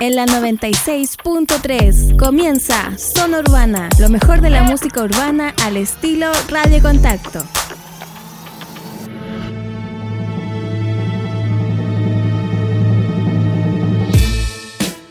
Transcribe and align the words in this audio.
En 0.00 0.16
la 0.16 0.26
96.3 0.26 2.16
comienza 2.18 2.96
Zona 2.98 3.38
Urbana, 3.38 3.88
lo 3.98 4.08
mejor 4.08 4.40
de 4.40 4.50
la 4.50 4.62
música 4.62 5.02
urbana 5.02 5.54
al 5.64 5.76
estilo 5.76 6.30
Radio 6.48 6.82
Contacto. 6.82 7.44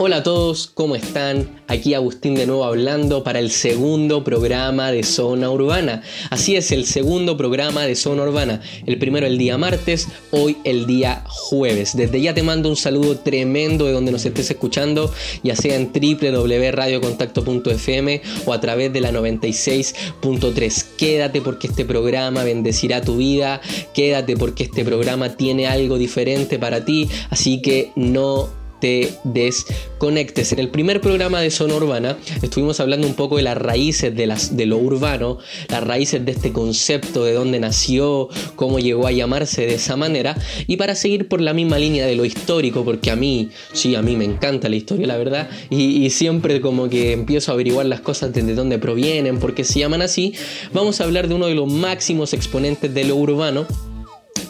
Hola 0.05 0.17
a 0.17 0.23
todos, 0.23 0.69
¿cómo 0.73 0.97
están? 0.97 1.61
Aquí 1.69 1.93
Agustín 1.93 2.35
de 2.35 2.45
nuevo 2.45 2.65
hablando 2.65 3.23
para 3.23 3.39
el 3.39 3.49
segundo 3.49 4.25
programa 4.25 4.91
de 4.91 5.01
Zona 5.01 5.49
Urbana. 5.49 6.01
Así 6.29 6.57
es, 6.57 6.73
el 6.73 6.85
segundo 6.85 7.37
programa 7.37 7.85
de 7.85 7.95
Zona 7.95 8.23
Urbana. 8.23 8.59
El 8.85 8.97
primero 8.97 9.25
el 9.25 9.37
día 9.37 9.57
martes, 9.57 10.09
hoy 10.31 10.57
el 10.65 10.87
día 10.87 11.23
jueves. 11.25 11.95
Desde 11.95 12.19
ya 12.19 12.33
te 12.33 12.43
mando 12.43 12.67
un 12.67 12.75
saludo 12.75 13.19
tremendo 13.19 13.85
de 13.85 13.93
donde 13.93 14.11
nos 14.11 14.25
estés 14.25 14.51
escuchando, 14.51 15.09
ya 15.41 15.55
sea 15.55 15.77
en 15.77 15.93
www.radiocontacto.fm 15.93 18.21
o 18.45 18.51
a 18.51 18.59
través 18.59 18.91
de 18.91 18.99
la 18.99 19.13
96.3. 19.13 20.85
Quédate 20.97 21.39
porque 21.39 21.67
este 21.67 21.85
programa 21.85 22.43
bendecirá 22.43 22.99
tu 22.99 23.15
vida, 23.15 23.61
quédate 23.93 24.35
porque 24.35 24.65
este 24.65 24.83
programa 24.83 25.37
tiene 25.37 25.65
algo 25.65 25.97
diferente 25.97 26.59
para 26.59 26.83
ti, 26.83 27.07
así 27.29 27.61
que 27.61 27.93
no 27.95 28.61
te 28.83 29.13
desconectes. 29.23 30.51
En 30.51 30.59
el 30.59 30.67
primer 30.67 30.99
programa 30.99 31.39
de 31.39 31.51
Zona 31.51 31.75
Urbana 31.75 32.17
estuvimos 32.41 32.81
hablando 32.81 33.07
un 33.07 33.13
poco 33.13 33.37
de 33.37 33.43
las 33.43 33.57
raíces 33.57 34.13
de, 34.13 34.65
lo 34.65 34.77
urbano, 34.77 35.37
las 35.69 35.81
raíces 35.81 36.25
de 36.25 36.33
este 36.33 36.51
concepto, 36.51 37.23
de 37.23 37.31
dónde 37.31 37.61
nació, 37.61 38.27
cómo 38.57 38.79
llegó 38.79 39.07
a 39.07 39.13
llamarse 39.13 39.65
de 39.65 39.75
esa 39.75 39.95
manera. 39.95 40.35
Y 40.67 40.75
para 40.75 40.95
seguir 40.95 41.29
por 41.29 41.39
la 41.39 41.53
misma 41.53 41.79
línea 41.79 42.05
de 42.05 42.17
lo 42.17 42.25
histórico, 42.25 42.83
porque 42.83 43.09
a 43.09 43.15
mí, 43.15 43.51
sí, 43.71 43.95
a 43.95 44.01
mí 44.01 44.17
me 44.17 44.25
encanta 44.25 44.67
la 44.67 44.75
historia, 44.75 45.07
la 45.07 45.15
verdad, 45.15 45.49
y, 45.69 46.05
y 46.05 46.09
siempre 46.09 46.59
como 46.59 46.89
que 46.89 47.13
empiezo 47.13 47.51
a 47.51 47.53
averiguar 47.53 47.85
las 47.85 48.01
cosas 48.01 48.33
desde 48.33 48.53
dónde 48.53 48.79
provienen, 48.79 49.39
por 49.39 49.55
qué 49.55 49.63
se 49.63 49.79
llaman 49.79 50.01
así, 50.01 50.33
vamos 50.73 50.99
a 50.99 51.05
hablar 51.05 51.29
de 51.29 51.35
uno 51.35 51.45
de 51.45 51.55
los 51.55 51.71
máximos 51.71 52.33
exponentes 52.33 52.93
de 52.93 53.05
lo 53.05 53.15
urbano 53.15 53.65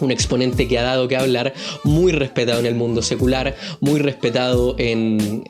un 0.03 0.11
exponente 0.11 0.67
que 0.67 0.77
ha 0.77 0.83
dado 0.83 1.07
que 1.07 1.15
hablar, 1.15 1.53
muy 1.83 2.11
respetado 2.11 2.59
en 2.59 2.65
el 2.65 2.75
mundo 2.75 3.01
secular, 3.01 3.55
muy 3.79 3.99
respetado 3.99 4.75
en, 4.77 5.43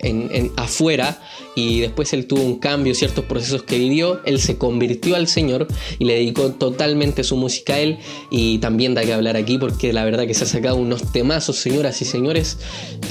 afuera, 0.56 1.22
y 1.56 1.82
después 1.82 2.14
él 2.14 2.28
tuvo 2.28 2.42
un 2.42 2.58
cambio, 2.60 2.96
ciertos 2.96 3.26
procesos 3.26 3.64
que 3.64 3.78
vivió, 3.78 4.22
él 4.26 4.40
se 4.40 4.58
convirtió 4.58 5.16
al 5.16 5.28
Señor 5.28 5.68
y 6.00 6.06
le 6.06 6.16
dedicó 6.16 6.52
totalmente 6.52 7.24
su 7.24 7.36
música 7.36 7.76
a 7.76 7.80
él, 7.80 7.98
y 8.30 8.60
también 8.60 8.94
da 8.94 9.04
que 9.04 9.14
hablar 9.14 9.38
aquí 9.38 9.58
porque 9.58 9.94
la 9.94 10.06
verdad 10.06 10.26
que 10.28 10.34
se 10.34 10.44
ha 10.46 10.48
sacado 10.48 10.78
unos 10.78 11.12
temazos, 11.12 11.58
señoras 11.58 12.02
y 12.02 12.06
señores, 12.06 12.58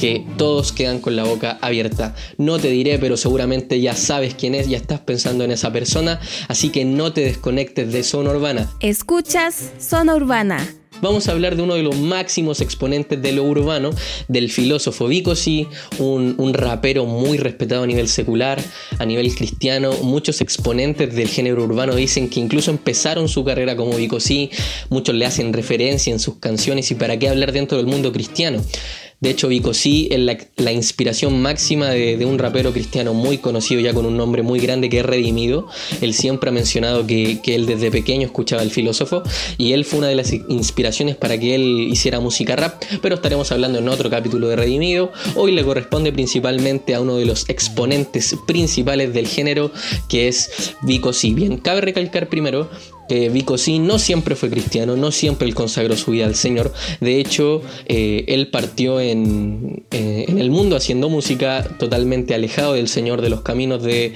que 0.00 0.24
todos 0.36 0.72
quedan 0.72 1.00
con 1.00 1.16
la 1.16 1.24
boca 1.24 1.58
abierta. 1.60 2.14
No 2.38 2.58
te 2.58 2.68
diré, 2.68 2.98
pero 2.98 3.16
seguramente 3.16 3.80
ya 3.80 3.94
sabes 3.94 4.34
quién 4.34 4.54
es, 4.54 4.68
ya 4.68 4.76
estás 4.76 5.00
pensando 5.00 5.44
en 5.44 5.50
esa 5.50 5.72
persona, 5.72 6.20
así 6.48 6.70
que 6.70 6.84
no 6.84 7.12
te 7.12 7.22
desconectes 7.22 7.92
de 7.92 8.02
Zona 8.02 8.30
Urbana. 8.30 8.70
Escuchas 8.80 9.72
Zona 9.78 10.14
Urbana 10.14 10.81
vamos 11.02 11.28
a 11.28 11.32
hablar 11.32 11.56
de 11.56 11.62
uno 11.62 11.74
de 11.74 11.82
los 11.82 11.98
máximos 11.98 12.62
exponentes 12.62 13.20
de 13.20 13.32
lo 13.32 13.42
urbano, 13.44 13.90
del 14.28 14.50
filósofo 14.50 15.08
Vicosi, 15.08 15.66
un, 15.98 16.36
un 16.38 16.54
rapero 16.54 17.04
muy 17.04 17.36
respetado 17.36 17.82
a 17.82 17.86
nivel 17.86 18.08
secular, 18.08 18.62
a 18.98 19.04
nivel 19.04 19.34
cristiano. 19.34 19.92
Muchos 20.02 20.40
exponentes 20.40 21.14
del 21.14 21.28
género 21.28 21.64
urbano 21.64 21.94
dicen 21.94 22.30
que 22.30 22.40
incluso 22.40 22.70
empezaron 22.70 23.28
su 23.28 23.44
carrera 23.44 23.76
como 23.76 23.96
Vicosi, 23.96 24.50
muchos 24.88 25.14
le 25.14 25.26
hacen 25.26 25.52
referencia 25.52 26.12
en 26.12 26.20
sus 26.20 26.36
canciones 26.36 26.90
y 26.90 26.94
para 26.94 27.18
qué 27.18 27.28
hablar 27.28 27.52
dentro 27.52 27.76
del 27.76 27.86
mundo 27.86 28.12
cristiano. 28.12 28.62
De 29.22 29.30
hecho, 29.30 29.46
Vico 29.46 29.70
es 29.70 29.86
la, 30.56 30.72
inspiración 30.72 31.40
máxima 31.40 31.90
de, 31.90 32.26
un 32.26 32.40
rapero 32.40 32.72
cristiano 32.72 33.14
muy 33.14 33.38
conocido 33.38 33.80
ya 33.80 33.94
con 33.94 34.04
un 34.04 34.16
nombre 34.16 34.42
muy 34.42 34.58
grande 34.58 34.90
que 34.90 34.98
es 34.98 35.06
Redimido. 35.06 35.68
Él 36.00 36.12
siempre 36.12 36.50
ha 36.50 36.52
mencionado 36.52 37.06
que, 37.06 37.40
él 37.44 37.66
desde 37.66 37.92
pequeño 37.92 38.26
escuchaba 38.26 38.62
al 38.62 38.72
filósofo 38.72 39.22
y 39.58 39.74
él 39.74 39.84
fue 39.84 40.00
una 40.00 40.08
de 40.08 40.16
las 40.16 40.32
inspiraciones 40.32 41.14
para 41.14 41.38
que 41.38 41.54
él 41.54 41.86
hiciera 41.88 42.18
música 42.18 42.56
rap, 42.56 42.82
pero 43.00 43.14
estaremos 43.14 43.52
hablando 43.52 43.78
en 43.78 43.88
otro 43.88 44.10
capítulo 44.10 44.48
de 44.48 44.56
Redimido. 44.56 45.12
Hoy 45.36 45.52
le 45.52 45.62
corresponde 45.62 46.12
principalmente 46.12 46.96
a 46.96 47.00
uno 47.00 47.14
de 47.14 47.24
los 47.24 47.48
exponentes 47.48 48.34
principales 48.44 49.14
del 49.14 49.28
género 49.28 49.70
que 50.08 50.26
es 50.26 50.74
Vico 50.82 51.12
Bien, 51.22 51.58
cabe 51.58 51.82
recalcar 51.82 52.28
primero 52.28 52.68
que 53.08 53.28
Vico 53.28 53.56
no 53.80 53.98
siempre 53.98 54.36
fue 54.36 54.50
cristiano, 54.50 54.96
no 54.96 55.12
siempre 55.12 55.46
él 55.46 55.54
consagró 55.54 55.96
su 55.96 56.12
vida 56.12 56.26
al 56.26 56.34
Señor. 56.34 56.72
De 57.00 57.20
hecho, 57.20 57.62
eh, 57.86 58.24
él 58.28 58.48
partió 58.48 59.00
en, 59.00 59.84
eh, 59.90 60.24
en, 60.28 60.38
el 60.38 60.50
mundo 60.50 60.76
haciendo 60.76 61.08
música 61.08 61.62
totalmente 61.78 62.34
alejado 62.34 62.74
del 62.74 62.88
Señor, 62.88 63.20
de 63.20 63.30
los 63.30 63.42
caminos 63.42 63.82
de, 63.82 64.14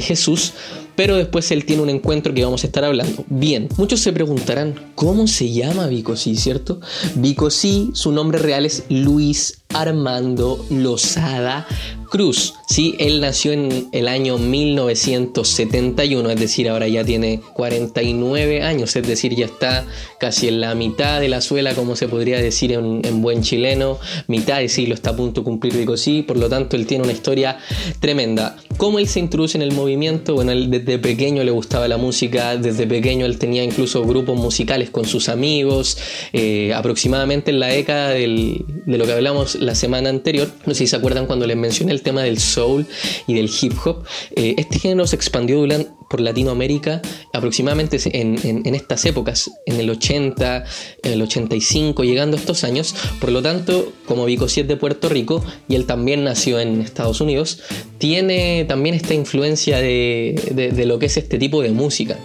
Jesús. 0.00 0.52
Pero 0.96 1.16
después 1.16 1.50
él 1.50 1.64
tiene 1.64 1.82
un 1.82 1.90
encuentro 1.90 2.32
que 2.34 2.44
vamos 2.44 2.62
a 2.62 2.68
estar 2.68 2.84
hablando. 2.84 3.24
Bien, 3.28 3.68
muchos 3.76 3.98
se 3.98 4.12
preguntarán, 4.12 4.92
¿cómo 4.94 5.26
se 5.26 5.50
llama 5.50 5.88
Vico 5.88 6.14
sí, 6.14 6.36
cierto? 6.36 6.80
Vico 7.16 7.50
sí, 7.50 7.90
su 7.94 8.12
nombre 8.12 8.38
real 8.38 8.64
es 8.64 8.84
Luis 8.88 9.64
Armando 9.70 10.64
Lozada 10.70 11.66
Cruz. 12.10 12.54
Sí, 12.66 12.94
él 12.98 13.20
nació 13.20 13.52
en 13.52 13.88
el 13.92 14.08
año 14.08 14.38
1971, 14.38 16.30
es 16.30 16.40
decir, 16.40 16.68
ahora 16.68 16.88
ya 16.88 17.04
tiene 17.04 17.40
49 17.54 18.62
años, 18.62 18.94
es 18.96 19.06
decir, 19.06 19.34
ya 19.34 19.46
está 19.46 19.86
casi 20.18 20.48
en 20.48 20.60
la 20.60 20.74
mitad 20.74 21.20
de 21.20 21.28
la 21.28 21.40
suela, 21.40 21.74
como 21.74 21.96
se 21.96 22.08
podría 22.08 22.40
decir 22.40 22.72
en, 22.72 23.22
buen 23.22 23.42
chileno, 23.42 23.98
mitad 24.26 24.58
de 24.58 24.68
siglo 24.68 24.94
está 24.94 25.10
a 25.10 25.16
punto 25.16 25.40
de 25.40 25.44
cumplir 25.44 25.74
sí, 25.96 26.22
por 26.22 26.36
lo 26.36 26.48
tanto 26.48 26.76
él 26.76 26.86
tiene 26.86 27.04
una 27.04 27.12
historia 27.12 27.58
tremenda. 28.00 28.56
¿Cómo 28.76 28.98
él 28.98 29.08
se 29.08 29.20
introduce 29.20 29.56
en 29.56 29.62
el 29.62 29.72
movimiento? 29.72 30.34
Bueno, 30.34 30.52
él 30.52 30.70
desde 30.70 30.98
pequeño 30.98 31.44
le 31.44 31.50
gustaba 31.50 31.86
la 31.88 31.96
música, 31.96 32.56
desde 32.56 32.86
pequeño 32.86 33.26
él 33.26 33.38
tenía 33.38 33.62
incluso 33.62 34.04
grupos 34.04 34.36
musicales 34.38 34.90
con 34.90 35.04
sus 35.04 35.28
amigos, 35.28 35.98
eh, 36.32 36.72
aproximadamente 36.74 37.50
en 37.50 37.60
la 37.60 37.68
década 37.68 38.10
de 38.10 38.64
lo 38.86 39.06
que 39.06 39.12
hablamos 39.12 39.56
la 39.56 39.74
semana 39.74 40.10
anterior, 40.10 40.50
no 40.66 40.74
sé 40.74 40.80
si 40.80 40.86
se 40.88 40.96
acuerdan 40.96 41.26
cuando 41.26 41.46
les 41.46 41.56
mencioné 41.56 41.93
el 41.94 42.02
tema 42.02 42.22
del 42.22 42.38
soul 42.38 42.86
y 43.26 43.34
del 43.34 43.50
hip 43.60 43.74
hop, 43.84 44.04
eh, 44.36 44.54
este 44.58 44.78
género 44.78 45.06
se 45.06 45.16
expandió 45.16 45.66
por 46.08 46.20
Latinoamérica 46.20 47.00
aproximadamente 47.32 47.98
en, 48.12 48.74
estas 48.74 49.04
épocas, 49.04 49.50
en 49.66 49.80
el 49.80 49.90
80, 49.90 50.64
en 51.02 51.12
el 51.12 51.22
85, 51.22 52.04
llegando 52.04 52.36
a 52.36 52.40
estos 52.40 52.64
años. 52.64 52.94
Por 53.20 53.32
lo 53.32 53.42
tanto, 53.42 53.92
como 54.06 54.24
Vico 54.24 54.46
es 54.46 54.54
de 54.54 54.76
Puerto 54.76 55.08
Rico 55.08 55.44
y 55.68 55.74
él 55.74 55.86
también 55.86 56.24
nació 56.24 56.60
en 56.60 56.80
Estados 56.80 57.20
Unidos, 57.20 57.60
tiene 57.98 58.64
también 58.68 58.94
esta 58.94 59.14
influencia 59.14 59.78
de, 59.78 60.70
de 60.74 60.86
lo 60.86 60.98
que 60.98 61.06
es 61.06 61.16
este 61.16 61.38
tipo 61.38 61.62
de 61.62 61.70
música. 61.70 62.18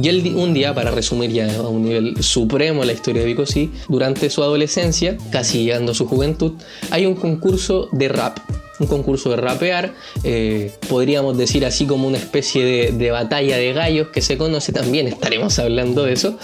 Y 0.00 0.08
él 0.08 0.34
un 0.36 0.52
día, 0.52 0.74
para 0.74 0.90
resumir 0.90 1.32
ya 1.32 1.56
a 1.56 1.68
un 1.68 1.84
nivel 1.84 2.22
supremo 2.22 2.84
la 2.84 2.92
historia 2.92 3.22
de 3.22 3.28
Bicosí, 3.28 3.70
durante 3.88 4.28
su 4.28 4.42
adolescencia, 4.42 5.16
casi 5.30 5.64
llegando 5.64 5.92
a 5.92 5.94
su 5.94 6.06
juventud, 6.06 6.52
hay 6.90 7.06
un 7.06 7.14
concurso 7.14 7.88
de 7.92 8.08
rap 8.08 8.38
un 8.78 8.86
concurso 8.86 9.30
de 9.30 9.36
rapear, 9.36 9.94
eh, 10.24 10.72
podríamos 10.88 11.36
decir 11.36 11.64
así 11.64 11.86
como 11.86 12.06
una 12.08 12.18
especie 12.18 12.92
de, 12.92 13.10
batalla 13.10 13.56
de 13.56 13.72
gallos 13.72 14.08
que 14.08 14.20
se 14.20 14.36
conoce 14.36 14.72
también, 14.72 15.06
estaremos 15.06 15.58
hablando 15.60 16.04
de 16.04 16.12
eso, 16.12 16.38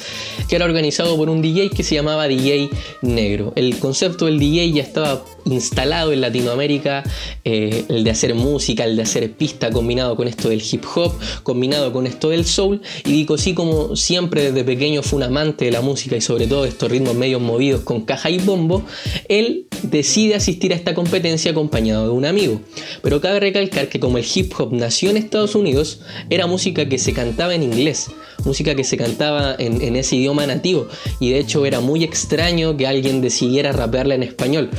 que 0.48 0.56
era 0.56 0.64
organizado 0.64 1.16
por 1.16 1.28
un 1.28 1.42
DJ 1.42 1.70
que 1.70 1.82
se 1.82 1.94
llamaba 1.94 2.28
DJ 2.28 2.70
Negro. 3.02 3.52
El 3.56 3.78
concepto 3.78 4.26
del 4.26 4.38
DJ 4.38 4.72
ya 4.72 4.82
estaba 4.82 5.24
instalado 5.46 6.12
en 6.12 6.20
Latinoamérica, 6.20 7.02
eh, 7.44 7.84
el 7.88 8.04
de 8.04 8.10
hacer 8.10 8.34
música, 8.34 8.84
el 8.84 8.96
de 8.96 9.02
hacer 9.02 9.32
pista 9.32 9.70
combinado 9.70 10.16
con 10.16 10.28
esto 10.28 10.48
del 10.48 10.62
hip 10.62 10.84
hop, 10.94 11.12
combinado 11.42 11.92
con 11.92 12.06
esto 12.06 12.30
del 12.30 12.44
soul, 12.44 12.80
y 13.04 13.12
digo, 13.12 13.38
sí 13.38 13.54
como 13.54 13.96
siempre 13.96 14.44
desde 14.44 14.64
pequeño 14.64 15.02
fue 15.02 15.18
un 15.18 15.24
amante 15.24 15.64
de 15.64 15.70
la 15.70 15.80
música 15.80 16.16
y 16.16 16.20
sobre 16.20 16.46
todo 16.46 16.62
de 16.62 16.70
estos 16.70 16.90
ritmos 16.90 17.14
medios 17.14 17.40
movidos 17.40 17.82
con 17.82 18.02
caja 18.02 18.30
y 18.30 18.38
bombo, 18.38 18.82
él 19.28 19.66
decide 19.82 20.34
asistir 20.34 20.72
a 20.72 20.76
esta 20.76 20.94
competencia 20.94 21.50
acompañado 21.50 22.04
de 22.04 22.10
un 22.10 22.24
amigo. 22.24 22.60
Pero 23.02 23.20
cabe 23.20 23.40
recalcar 23.40 23.88
que 23.88 24.00
como 24.00 24.18
el 24.18 24.24
hip 24.32 24.52
hop 24.58 24.72
nació 24.72 25.10
en 25.10 25.16
Estados 25.16 25.54
Unidos, 25.54 26.00
era 26.30 26.46
música 26.46 26.88
que 26.88 26.98
se 26.98 27.12
cantaba 27.12 27.54
en 27.54 27.62
inglés, 27.62 28.10
música 28.44 28.74
que 28.74 28.84
se 28.84 28.96
cantaba 28.96 29.54
en, 29.58 29.96
ese 29.96 30.16
idioma 30.16 30.46
nativo. 30.46 30.88
Y 31.20 31.30
de 31.30 31.38
hecho 31.38 31.66
era 31.66 31.80
muy 31.80 32.04
extraño 32.04 32.76
que 32.76 32.86
alguien 32.86 33.20
decidiera 33.20 33.72
rapearla 33.72 34.14
en 34.14 34.22
español 34.22 34.70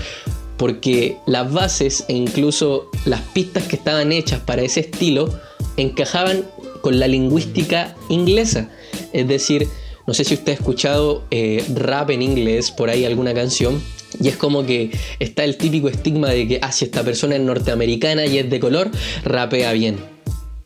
porque 0.57 1.17
las 1.25 1.51
bases 1.51 2.05
e 2.07 2.13
incluso 2.13 2.89
las 3.05 3.21
pistas 3.21 3.63
que 3.63 3.75
estaban 3.75 4.11
hechas 4.11 4.39
para 4.39 4.61
ese 4.61 4.81
estilo 4.81 5.33
encajaban 5.77 6.45
con 6.81 6.99
la 6.99 7.07
lingüística 7.07 7.95
inglesa. 8.09 8.69
Es 9.13 9.27
decir, 9.27 9.67
no 10.05 10.13
sé 10.13 10.23
si 10.23 10.35
usted 10.35 10.51
ha 10.51 10.55
escuchado 10.55 11.23
eh, 11.31 11.63
rap 11.73 12.11
en 12.11 12.21
inglés, 12.21 12.71
por 12.71 12.89
ahí 12.89 13.05
alguna 13.05 13.33
canción, 13.33 13.81
y 14.19 14.27
es 14.27 14.37
como 14.37 14.65
que 14.65 14.91
está 15.19 15.43
el 15.43 15.57
típico 15.57 15.87
estigma 15.87 16.29
de 16.29 16.47
que, 16.47 16.59
ah, 16.61 16.71
si 16.71 16.85
esta 16.85 17.03
persona 17.03 17.35
es 17.35 17.41
norteamericana 17.41 18.25
y 18.25 18.37
es 18.37 18.49
de 18.49 18.59
color, 18.59 18.91
rapea 19.23 19.71
bien. 19.73 20.12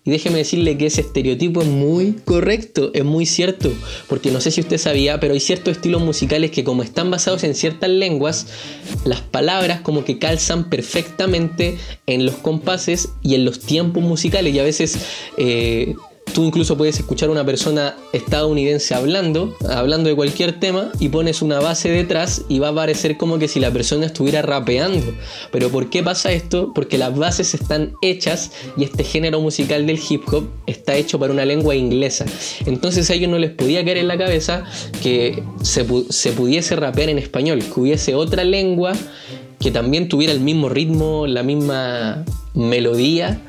Y 0.08 0.12
déjeme 0.12 0.38
decirle 0.38 0.78
que 0.78 0.86
ese 0.86 1.02
estereotipo 1.02 1.62
es 1.62 1.68
muy 1.68 2.14
correcto, 2.24 2.92
es 2.94 3.04
muy 3.04 3.26
cierto, 3.26 3.74
porque 4.08 4.32
no 4.32 4.40
sé 4.40 4.52
si 4.52 4.62
usted 4.62 4.78
sabía, 4.78 5.20
pero 5.20 5.34
hay 5.34 5.42
ciertos 5.42 5.76
estilos 5.76 6.02
musicales 6.02 6.50
que 6.52 6.64
como 6.64 6.82
están 6.82 7.12
basados 7.12 7.44
en 7.44 7.54
ciertas 7.56 7.90
lenguas, 7.90 8.48
las 9.04 9.20
palabras 9.20 9.82
como 9.82 10.06
que 10.06 10.18
calzan 10.18 10.70
perfectamente 10.70 11.78
en 12.06 12.26
los 12.26 12.36
compases 12.36 13.10
y 13.22 13.36
en 13.36 13.44
los 13.44 13.60
tiempos 13.60 14.02
musicales. 14.02 14.56
Y 14.56 14.60
a 14.60 14.64
veces 14.64 14.98
eh, 15.38 15.96
Tú 16.34 16.44
incluso 16.44 16.78
puedes 16.78 17.00
escuchar 17.00 17.30
a 17.30 17.32
una 17.32 17.46
persona 17.46 17.96
estadounidense 18.14 18.94
hablando, 18.94 19.56
hablando 19.70 20.10
de 20.10 20.16
cualquier 20.16 20.60
tema, 20.60 20.92
y 21.00 21.10
pones 21.10 21.42
una 21.42 21.60
base 21.60 21.90
detrás 21.90 22.44
y 22.48 22.60
va 22.60 22.70
a 22.70 22.76
parecer 22.76 23.18
como 23.18 23.40
que 23.40 23.48
si 23.48 23.60
la 23.60 23.72
persona 23.72 24.06
estuviera 24.06 24.42
rapeando. 24.42 25.14
Pero 25.52 25.70
¿por 25.70 25.90
qué 25.90 26.04
pasa 26.04 26.32
esto? 26.32 26.74
Porque 26.74 26.98
las 26.98 27.16
bases 27.16 27.54
están 27.54 27.94
hechas 28.02 28.52
y 28.78 28.84
este 28.84 29.04
género 29.04 29.42
musical 29.42 29.88
del 29.88 30.00
hip 30.08 30.22
hop 30.32 30.48
está 30.68 30.96
hecho 30.96 31.18
para 31.18 31.34
una 31.34 31.46
lengua 31.46 31.76
inglesa. 31.76 32.26
Entonces 32.66 33.10
a 33.10 33.14
ellos 33.14 33.32
no 33.32 33.40
les 33.40 33.52
podía 33.52 33.84
caer 33.84 33.98
en 33.98 34.08
la 34.08 34.18
cabeza 34.18 34.66
que 35.02 35.44
se, 35.64 35.86
se 36.10 36.32
pudiese 36.34 36.76
rapear 36.76 37.10
en 37.10 37.18
español, 37.18 37.64
que 37.64 37.80
hubiese 37.80 38.16
otra 38.16 38.44
lengua 38.44 38.94
que 39.60 39.72
también 39.72 40.08
tuviera 40.08 40.34
el 40.34 40.40
mismo 40.40 40.70
ritmo, 40.70 41.26
la 41.26 41.42
misma 41.42 42.24
melodía 42.54 43.42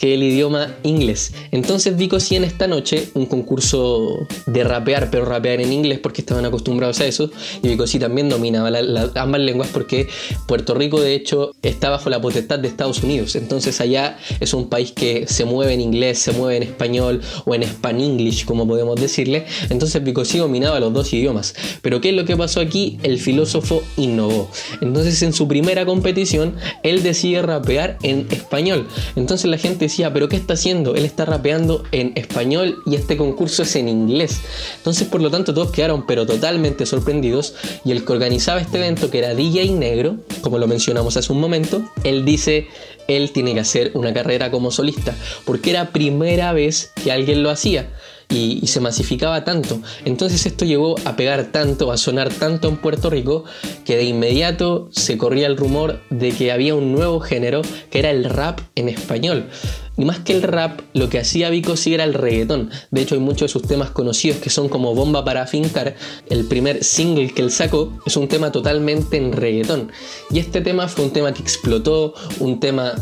que 0.00 0.14
el 0.14 0.22
idioma 0.22 0.74
inglés. 0.82 1.34
Entonces 1.52 1.94
sí 2.20 2.34
en 2.34 2.44
esta 2.44 2.66
noche 2.66 3.08
un 3.12 3.26
concurso 3.26 4.26
de 4.46 4.64
rapear, 4.64 5.10
pero 5.10 5.26
rapear 5.26 5.60
en 5.60 5.74
inglés 5.74 5.98
porque 5.98 6.22
estaban 6.22 6.46
acostumbrados 6.46 7.00
a 7.00 7.06
eso. 7.06 7.30
Y 7.62 7.68
Vico 7.68 7.86
sí 7.86 7.98
también 7.98 8.30
dominaba 8.30 8.70
ambas 9.16 9.40
lenguas 9.42 9.68
porque 9.70 10.08
Puerto 10.46 10.72
Rico 10.74 11.02
de 11.02 11.14
hecho 11.14 11.52
está 11.62 11.90
bajo 11.90 12.08
la 12.08 12.18
potestad 12.18 12.58
de 12.58 12.68
Estados 12.68 13.02
Unidos. 13.02 13.36
Entonces 13.36 13.78
allá 13.82 14.16
es 14.40 14.54
un 14.54 14.70
país 14.70 14.92
que 14.92 15.26
se 15.26 15.44
mueve 15.44 15.74
en 15.74 15.82
inglés, 15.82 16.18
se 16.18 16.32
mueve 16.32 16.56
en 16.56 16.62
español 16.62 17.20
o 17.44 17.54
en 17.54 17.62
English 18.00 18.46
como 18.46 18.66
podemos 18.66 18.98
decirle. 18.98 19.44
Entonces 19.68 20.02
Vico 20.02 20.24
sí 20.24 20.38
dominaba 20.38 20.80
los 20.80 20.94
dos 20.94 21.12
idiomas. 21.12 21.54
Pero 21.82 22.00
¿qué 22.00 22.08
es 22.08 22.14
lo 22.14 22.24
que 22.24 22.38
pasó 22.38 22.60
aquí? 22.60 22.98
El 23.02 23.18
filósofo 23.18 23.82
innovó. 23.98 24.50
Entonces 24.80 25.22
en 25.22 25.34
su 25.34 25.46
primera 25.46 25.84
competición 25.84 26.54
él 26.82 27.02
decide 27.02 27.42
rapear 27.42 27.98
en 28.02 28.26
español. 28.30 28.88
Entonces 29.14 29.50
la 29.50 29.58
gente 29.58 29.89
pero 30.12 30.28
¿qué 30.28 30.36
está 30.36 30.54
haciendo? 30.54 30.94
Él 30.94 31.04
está 31.04 31.24
rapeando 31.24 31.82
en 31.92 32.12
español 32.14 32.82
y 32.86 32.94
este 32.94 33.16
concurso 33.16 33.62
es 33.62 33.76
en 33.76 33.88
inglés. 33.88 34.40
Entonces, 34.76 35.08
por 35.08 35.20
lo 35.20 35.30
tanto, 35.30 35.52
todos 35.52 35.72
quedaron 35.72 36.06
pero 36.06 36.26
totalmente 36.26 36.86
sorprendidos 36.86 37.54
y 37.84 37.90
el 37.92 38.04
que 38.04 38.12
organizaba 38.12 38.60
este 38.60 38.78
evento, 38.78 39.10
que 39.10 39.18
era 39.18 39.34
DJ 39.34 39.72
Negro, 39.72 40.16
como 40.40 40.58
lo 40.58 40.66
mencionamos 40.66 41.16
hace 41.16 41.32
un 41.32 41.40
momento, 41.40 41.82
él 42.04 42.24
dice, 42.24 42.68
él 43.08 43.32
tiene 43.32 43.54
que 43.54 43.60
hacer 43.60 43.90
una 43.94 44.14
carrera 44.14 44.50
como 44.50 44.70
solista, 44.70 45.14
porque 45.44 45.70
era 45.70 45.90
primera 45.90 46.52
vez 46.52 46.92
que 47.02 47.12
alguien 47.12 47.42
lo 47.42 47.50
hacía 47.50 47.88
y, 48.30 48.66
se 48.66 48.80
masificaba 48.80 49.44
tanto. 49.44 49.80
Entonces 50.04 50.46
esto 50.46 50.64
llegó 50.64 50.96
a 51.04 51.16
pegar 51.16 51.46
tanto, 51.46 51.92
a 51.92 51.96
sonar 51.96 52.32
tanto 52.32 52.68
en 52.68 52.76
Puerto 52.76 53.10
Rico, 53.10 53.44
que 53.84 53.96
de 53.96 54.04
inmediato 54.04 54.88
se 54.92 55.18
corría 55.18 55.46
el 55.46 55.56
rumor 55.56 56.00
de 56.10 56.32
que 56.32 56.52
había 56.52 56.74
un 56.74 56.92
nuevo 56.92 57.20
género 57.20 57.62
que 57.90 57.98
era 57.98 58.10
el 58.10 58.24
rap 58.24 58.60
en 58.76 58.88
español. 58.88 59.48
Y 59.96 60.04
más 60.06 60.20
que 60.20 60.32
el 60.32 60.42
rap, 60.42 60.80
lo 60.94 61.10
que 61.10 61.18
hacía 61.18 61.50
Vico 61.50 61.76
sí 61.76 61.92
era 61.92 62.04
el 62.04 62.14
reggaetón. 62.14 62.70
De 62.90 63.02
hecho, 63.02 63.16
hay 63.16 63.20
muchos 63.20 63.42
de 63.42 63.48
sus 63.48 63.68
temas 63.68 63.90
conocidos 63.90 64.38
que 64.38 64.48
son 64.48 64.70
como 64.70 64.94
Bomba 64.94 65.26
para 65.26 65.46
Fincar. 65.46 65.94
El 66.30 66.46
primer 66.46 66.82
single 66.84 67.34
que 67.34 67.42
él 67.42 67.50
sacó 67.50 67.92
es 68.06 68.16
un 68.16 68.26
tema 68.26 68.50
totalmente 68.50 69.18
en 69.18 69.32
reggaetón. 69.32 69.92
Y 70.30 70.38
este 70.38 70.62
tema 70.62 70.88
fue 70.88 71.04
un 71.04 71.10
tema 71.10 71.34
que 71.34 71.42
explotó, 71.42 72.14
un 72.38 72.60
tema 72.60 72.94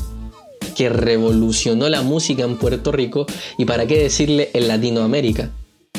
que 0.79 0.89
revolucionó 0.89 1.89
la 1.89 2.03
música 2.03 2.45
en 2.45 2.57
Puerto 2.57 2.93
Rico 2.93 3.27
y 3.59 3.65
para 3.65 3.89
qué 3.89 3.99
decirle 3.99 4.51
en 4.55 4.69
Latinoamérica. 4.69 5.51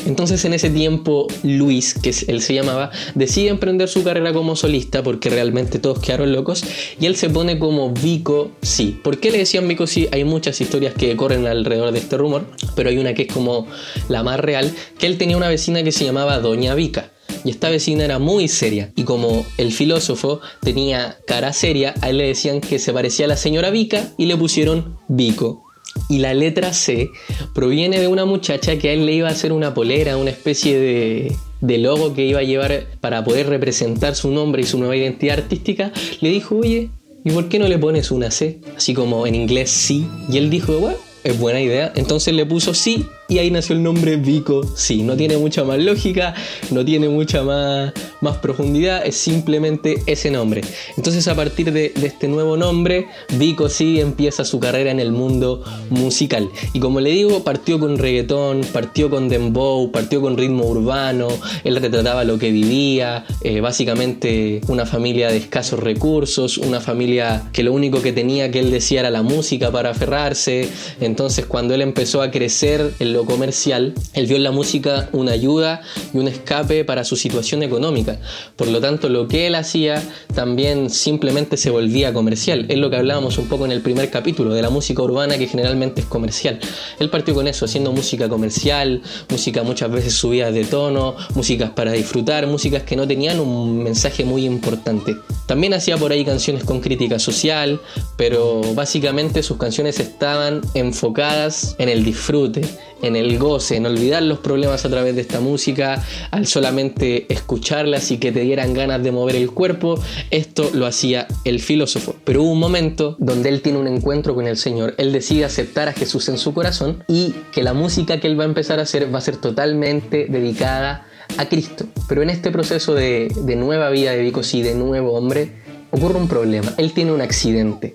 Entonces 0.05 0.45
en 0.45 0.53
ese 0.53 0.69
tiempo 0.69 1.27
Luis, 1.43 1.93
que 1.93 2.15
él 2.29 2.41
se 2.41 2.53
llamaba, 2.53 2.89
decide 3.13 3.49
emprender 3.49 3.89
su 3.89 4.05
carrera 4.05 4.31
como 4.31 4.55
solista 4.55 5.03
porque 5.03 5.29
realmente 5.29 5.79
todos 5.79 5.99
quedaron 5.99 6.31
locos 6.31 6.63
y 6.97 7.07
él 7.07 7.17
se 7.17 7.29
pone 7.29 7.59
como 7.59 7.91
Vico 7.91 8.51
Sí. 8.61 8.97
¿Por 9.03 9.19
qué 9.19 9.31
le 9.31 9.39
decían 9.39 9.67
Vico 9.67 9.85
Sí? 9.85 10.07
Hay 10.13 10.23
muchas 10.23 10.61
historias 10.61 10.93
que 10.93 11.13
corren 11.17 11.45
alrededor 11.45 11.91
de 11.91 11.99
este 11.99 12.15
rumor, 12.15 12.45
pero 12.77 12.89
hay 12.89 12.99
una 12.99 13.13
que 13.13 13.23
es 13.23 13.33
como 13.33 13.67
la 14.07 14.23
más 14.23 14.39
real, 14.39 14.73
que 14.97 15.07
él 15.07 15.17
tenía 15.17 15.35
una 15.35 15.49
vecina 15.49 15.83
que 15.83 15.91
se 15.91 16.05
llamaba 16.05 16.39
Doña 16.39 16.73
Vica 16.73 17.11
y 17.43 17.49
esta 17.51 17.69
vecina 17.69 18.05
era 18.05 18.19
muy 18.19 18.47
seria. 18.47 18.91
Y 18.95 19.03
como 19.03 19.45
el 19.57 19.71
filósofo 19.71 20.41
tenía 20.61 21.17
cara 21.27 21.53
seria, 21.53 21.93
a 22.01 22.09
él 22.09 22.17
le 22.17 22.27
decían 22.27 22.61
que 22.61 22.79
se 22.79 22.93
parecía 22.93 23.25
a 23.25 23.29
la 23.29 23.37
señora 23.37 23.69
Vica 23.69 24.09
y 24.17 24.25
le 24.25 24.37
pusieron 24.37 24.97
Vico. 25.07 25.63
Y 26.07 26.19
la 26.19 26.33
letra 26.33 26.73
C 26.73 27.09
proviene 27.53 27.99
de 27.99 28.07
una 28.07 28.25
muchacha 28.25 28.77
que 28.77 28.89
a 28.89 28.93
él 28.93 29.05
le 29.05 29.13
iba 29.13 29.27
a 29.27 29.31
hacer 29.31 29.51
una 29.51 29.73
polera, 29.73 30.17
una 30.17 30.29
especie 30.29 30.79
de, 30.79 31.35
de 31.61 31.77
logo 31.77 32.13
que 32.13 32.25
iba 32.25 32.39
a 32.39 32.43
llevar 32.43 32.87
para 33.01 33.23
poder 33.23 33.47
representar 33.47 34.15
su 34.15 34.31
nombre 34.31 34.61
y 34.61 34.65
su 34.65 34.77
nueva 34.77 34.95
identidad 34.95 35.39
artística. 35.39 35.91
Le 36.21 36.29
dijo, 36.29 36.57
oye, 36.57 36.89
¿y 37.23 37.31
por 37.31 37.49
qué 37.49 37.59
no 37.59 37.67
le 37.67 37.77
pones 37.77 38.11
una 38.11 38.31
C? 38.31 38.59
Así 38.77 38.93
como 38.93 39.27
en 39.27 39.35
inglés 39.35 39.69
sí. 39.69 40.07
Y 40.31 40.37
él 40.37 40.49
dijo, 40.49 40.77
bueno, 40.79 40.97
es 41.23 41.37
buena 41.39 41.61
idea. 41.61 41.91
Entonces 41.95 42.33
le 42.33 42.45
puso 42.45 42.73
sí 42.73 43.05
y 43.29 43.37
ahí 43.37 43.51
nació 43.51 43.75
el 43.75 43.83
nombre 43.83 44.17
Vico. 44.17 44.63
Sí, 44.75 45.03
no 45.03 45.15
tiene 45.15 45.37
mucha 45.37 45.63
más 45.63 45.77
lógica, 45.77 46.33
no 46.71 46.83
tiene 46.83 47.07
mucha 47.07 47.43
más, 47.43 47.93
más 48.21 48.37
profundidad, 48.37 49.05
es 49.05 49.15
simplemente 49.15 50.01
ese 50.07 50.31
nombre. 50.31 50.61
Entonces 50.97 51.27
a 51.27 51.35
partir 51.35 51.71
de, 51.71 51.93
este 52.03 52.27
nuevo 52.27 52.57
nombre, 52.57 53.07
Vico 53.37 53.69
sí 53.69 54.01
empieza 54.01 54.43
su 54.43 54.59
carrera 54.59 54.91
en 54.91 54.99
el 54.99 55.11
mundo 55.11 55.63
musical. 55.89 56.49
Y 56.73 56.79
como 56.79 56.99
le 56.99 57.11
digo, 57.11 57.43
partió 57.43 57.79
con 57.79 57.97
reggaetón, 57.97 58.61
partió 58.73 59.09
con 59.09 59.29
dembow, 59.29 59.91
partió 59.91 60.21
con 60.21 60.35
ritmo 60.35 60.65
urbano, 60.65 61.27
él 61.63 61.75
retrataba 61.75 62.23
lo 62.23 62.39
que 62.39 62.51
vivía, 62.51 63.25
eh, 63.41 63.61
básicamente 63.61 64.61
una 64.67 64.87
familia 64.87 65.29
de 65.29 65.37
escasos 65.37 65.79
recursos, 65.79 66.57
una 66.57 66.81
familia 66.81 67.49
que 67.53 67.61
lo 67.61 67.73
único 67.73 68.01
que 68.01 68.11
tenía 68.11 68.49
que 68.49 68.59
él 68.59 68.71
decía 68.71 69.01
era 69.01 69.11
la 69.11 69.21
música 69.21 69.71
para 69.71 69.91
aferrarse. 69.91 70.67
Entonces 70.99 71.45
cuando 71.45 71.75
él 71.75 71.81
empezó 71.83 72.23
a 72.23 72.31
crecer, 72.31 72.93
en 72.99 73.13
comercial, 73.25 73.93
él 74.13 74.27
vio 74.27 74.35
en 74.35 74.43
la 74.43 74.51
música 74.51 75.09
una 75.11 75.31
ayuda 75.31 75.81
y 76.13 76.17
un 76.17 76.27
escape 76.27 76.85
para 76.85 77.03
su 77.03 77.15
situación 77.15 77.63
económica. 77.63 78.19
Por 78.55 78.67
lo 78.67 78.79
tanto, 78.79 79.09
lo 79.09 79.27
que 79.27 79.47
él 79.47 79.55
hacía 79.55 80.01
también 80.33 80.89
simplemente 80.89 81.57
se 81.57 81.69
volvía 81.69 82.13
comercial. 82.13 82.65
Es 82.69 82.77
lo 82.77 82.89
que 82.89 82.97
hablábamos 82.97 83.37
un 83.37 83.47
poco 83.47 83.65
en 83.65 83.71
el 83.71 83.81
primer 83.81 84.09
capítulo 84.09 84.53
de 84.53 84.61
la 84.61 84.69
música 84.69 85.01
urbana 85.01 85.37
que 85.37 85.47
generalmente 85.47 86.01
es 86.01 86.07
comercial. 86.07 86.59
Él 86.99 87.09
partió 87.09 87.33
con 87.33 87.47
eso, 87.47 87.65
haciendo 87.65 87.91
música 87.91 88.29
comercial, 88.29 89.01
música 89.29 89.63
muchas 89.63 89.91
veces 89.91 90.13
subida 90.13 90.51
de 90.51 90.65
tono, 90.65 91.15
músicas 91.35 91.71
para 91.71 91.91
disfrutar, 91.91 92.47
músicas 92.47 92.83
que 92.83 92.95
no 92.95 93.07
tenían 93.07 93.39
un 93.39 93.83
mensaje 93.83 94.23
muy 94.23 94.45
importante. 94.45 95.15
También 95.45 95.73
hacía 95.73 95.97
por 95.97 96.11
ahí 96.11 96.23
canciones 96.23 96.63
con 96.63 96.79
crítica 96.79 97.17
social, 97.17 97.81
pero 98.17 98.61
básicamente 98.75 99.41
sus 99.41 99.57
canciones 99.57 99.99
estaban 99.99 100.61
enfocadas 100.75 101.75
en 101.79 101.89
el 101.89 102.03
disfrute, 102.03 102.61
en 103.01 103.15
el 103.15 103.37
goce, 103.37 103.75
en 103.77 103.85
olvidar 103.85 104.23
los 104.23 104.39
problemas 104.39 104.85
a 104.85 104.89
través 104.89 105.15
de 105.15 105.21
esta 105.21 105.39
música, 105.39 106.03
al 106.31 106.47
solamente 106.47 107.31
escucharlas 107.31 108.11
y 108.11 108.17
que 108.17 108.31
te 108.31 108.41
dieran 108.41 108.73
ganas 108.73 109.03
de 109.03 109.11
mover 109.11 109.35
el 109.35 109.51
cuerpo. 109.51 109.99
Esto 110.31 110.69
lo 110.73 110.85
hacía 110.85 111.27
el 111.43 111.59
filósofo. 111.59 112.15
Pero 112.23 112.43
hubo 112.43 112.51
un 112.51 112.59
momento 112.59 113.15
donde 113.19 113.49
él 113.49 113.61
tiene 113.61 113.79
un 113.79 113.87
encuentro 113.87 114.35
con 114.35 114.47
el 114.47 114.57
Señor. 114.57 114.95
Él 114.97 115.11
decide 115.11 115.45
aceptar 115.45 115.87
a 115.87 115.93
Jesús 115.93 116.29
en 116.29 116.37
su 116.37 116.53
corazón 116.53 117.03
y 117.07 117.33
que 117.51 117.63
la 117.63 117.73
música 117.73 118.19
que 118.19 118.27
él 118.27 118.39
va 118.39 118.43
a 118.43 118.47
empezar 118.47 118.79
a 118.79 118.83
hacer 118.83 119.13
va 119.13 119.19
a 119.19 119.21
ser 119.21 119.37
totalmente 119.37 120.27
dedicada 120.29 121.05
a 121.37 121.47
Cristo. 121.47 121.85
Pero 122.07 122.21
en 122.21 122.29
este 122.29 122.51
proceso 122.51 122.95
de, 122.95 123.29
nueva 123.57 123.89
vida 123.89 124.11
de 124.11 124.21
Vicosí, 124.21 124.61
de 124.61 124.75
nuevo 124.75 125.13
hombre, 125.13 125.53
ocurre 125.91 126.17
un 126.17 126.27
problema. 126.27 126.73
Él 126.77 126.93
tiene 126.93 127.11
un 127.11 127.21
accidente. 127.21 127.93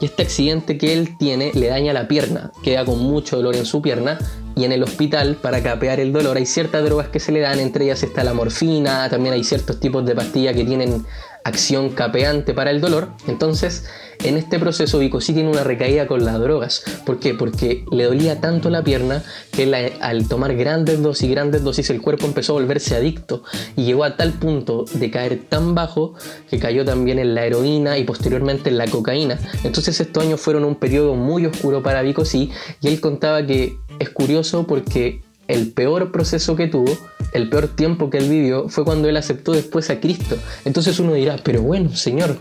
Y 0.00 0.06
este 0.06 0.22
accidente 0.22 0.76
que 0.76 0.92
él 0.92 1.16
tiene 1.18 1.52
le 1.54 1.68
daña 1.68 1.94
la 1.94 2.06
pierna, 2.06 2.52
queda 2.62 2.84
con 2.84 2.98
mucho 2.98 3.36
dolor 3.36 3.56
en 3.56 3.64
su 3.64 3.80
pierna 3.80 4.18
y 4.56 4.64
en 4.64 4.72
el 4.72 4.82
hospital 4.82 5.36
para 5.36 5.62
capear 5.62 6.00
el 6.00 6.12
dolor 6.12 6.38
hay 6.38 6.46
ciertas 6.46 6.82
drogas 6.82 7.08
que 7.08 7.20
se 7.20 7.30
le 7.30 7.40
dan, 7.40 7.60
entre 7.60 7.84
ellas 7.84 8.02
está 8.02 8.24
la 8.24 8.32
morfina, 8.32 9.08
también 9.10 9.34
hay 9.34 9.44
ciertos 9.44 9.78
tipos 9.78 10.04
de 10.06 10.14
pastillas 10.14 10.56
que 10.56 10.64
tienen 10.64 11.04
acción 11.44 11.90
capeante 11.90 12.54
para 12.54 12.70
el 12.70 12.80
dolor. 12.80 13.10
Entonces, 13.28 13.84
en 14.24 14.36
este 14.36 14.58
proceso 14.58 14.98
Vico 14.98 15.20
sí 15.20 15.32
tiene 15.32 15.50
una 15.50 15.62
recaída 15.62 16.06
con 16.06 16.24
las 16.24 16.40
drogas. 16.40 16.82
¿Por 17.04 17.20
qué? 17.20 17.34
Porque 17.34 17.84
le 17.92 18.04
dolía 18.04 18.40
tanto 18.40 18.70
la 18.70 18.82
pierna 18.82 19.22
que 19.52 19.92
al 20.00 20.26
tomar 20.26 20.56
grandes 20.56 21.02
dosis, 21.02 21.30
grandes 21.30 21.62
dosis, 21.62 21.90
el 21.90 22.00
cuerpo 22.00 22.26
empezó 22.26 22.52
a 22.52 22.60
volverse 22.60 22.96
adicto 22.96 23.44
y 23.76 23.84
llegó 23.84 24.04
a 24.04 24.16
tal 24.16 24.32
punto 24.32 24.86
de 24.94 25.10
caer 25.10 25.42
tan 25.48 25.74
bajo 25.74 26.14
que 26.50 26.58
cayó 26.58 26.84
también 26.84 27.18
en 27.18 27.34
la 27.34 27.44
heroína 27.44 27.98
y 27.98 28.04
posteriormente 28.04 28.70
en 28.70 28.78
la 28.78 28.88
cocaína. 28.88 29.38
Entonces 29.62 30.00
estos 30.00 30.24
años 30.24 30.40
fueron 30.40 30.64
un 30.64 30.76
periodo 30.76 31.14
muy 31.14 31.46
oscuro 31.46 31.82
para 31.82 32.02
Vico 32.02 32.24
sí 32.24 32.50
y 32.80 32.88
él 32.88 33.00
contaba 33.00 33.46
que 33.46 33.78
es 33.98 34.10
curioso 34.10 34.66
porque 34.66 35.22
el 35.48 35.72
peor 35.72 36.12
proceso 36.12 36.56
que 36.56 36.66
tuvo, 36.66 36.96
el 37.32 37.48
peor 37.48 37.68
tiempo 37.68 38.10
que 38.10 38.18
él 38.18 38.28
vivió, 38.28 38.68
fue 38.68 38.84
cuando 38.84 39.08
él 39.08 39.16
aceptó 39.16 39.52
después 39.52 39.90
a 39.90 40.00
Cristo. 40.00 40.36
Entonces 40.64 40.98
uno 40.98 41.14
dirá, 41.14 41.36
pero 41.42 41.62
bueno, 41.62 41.94
Señor, 41.94 42.36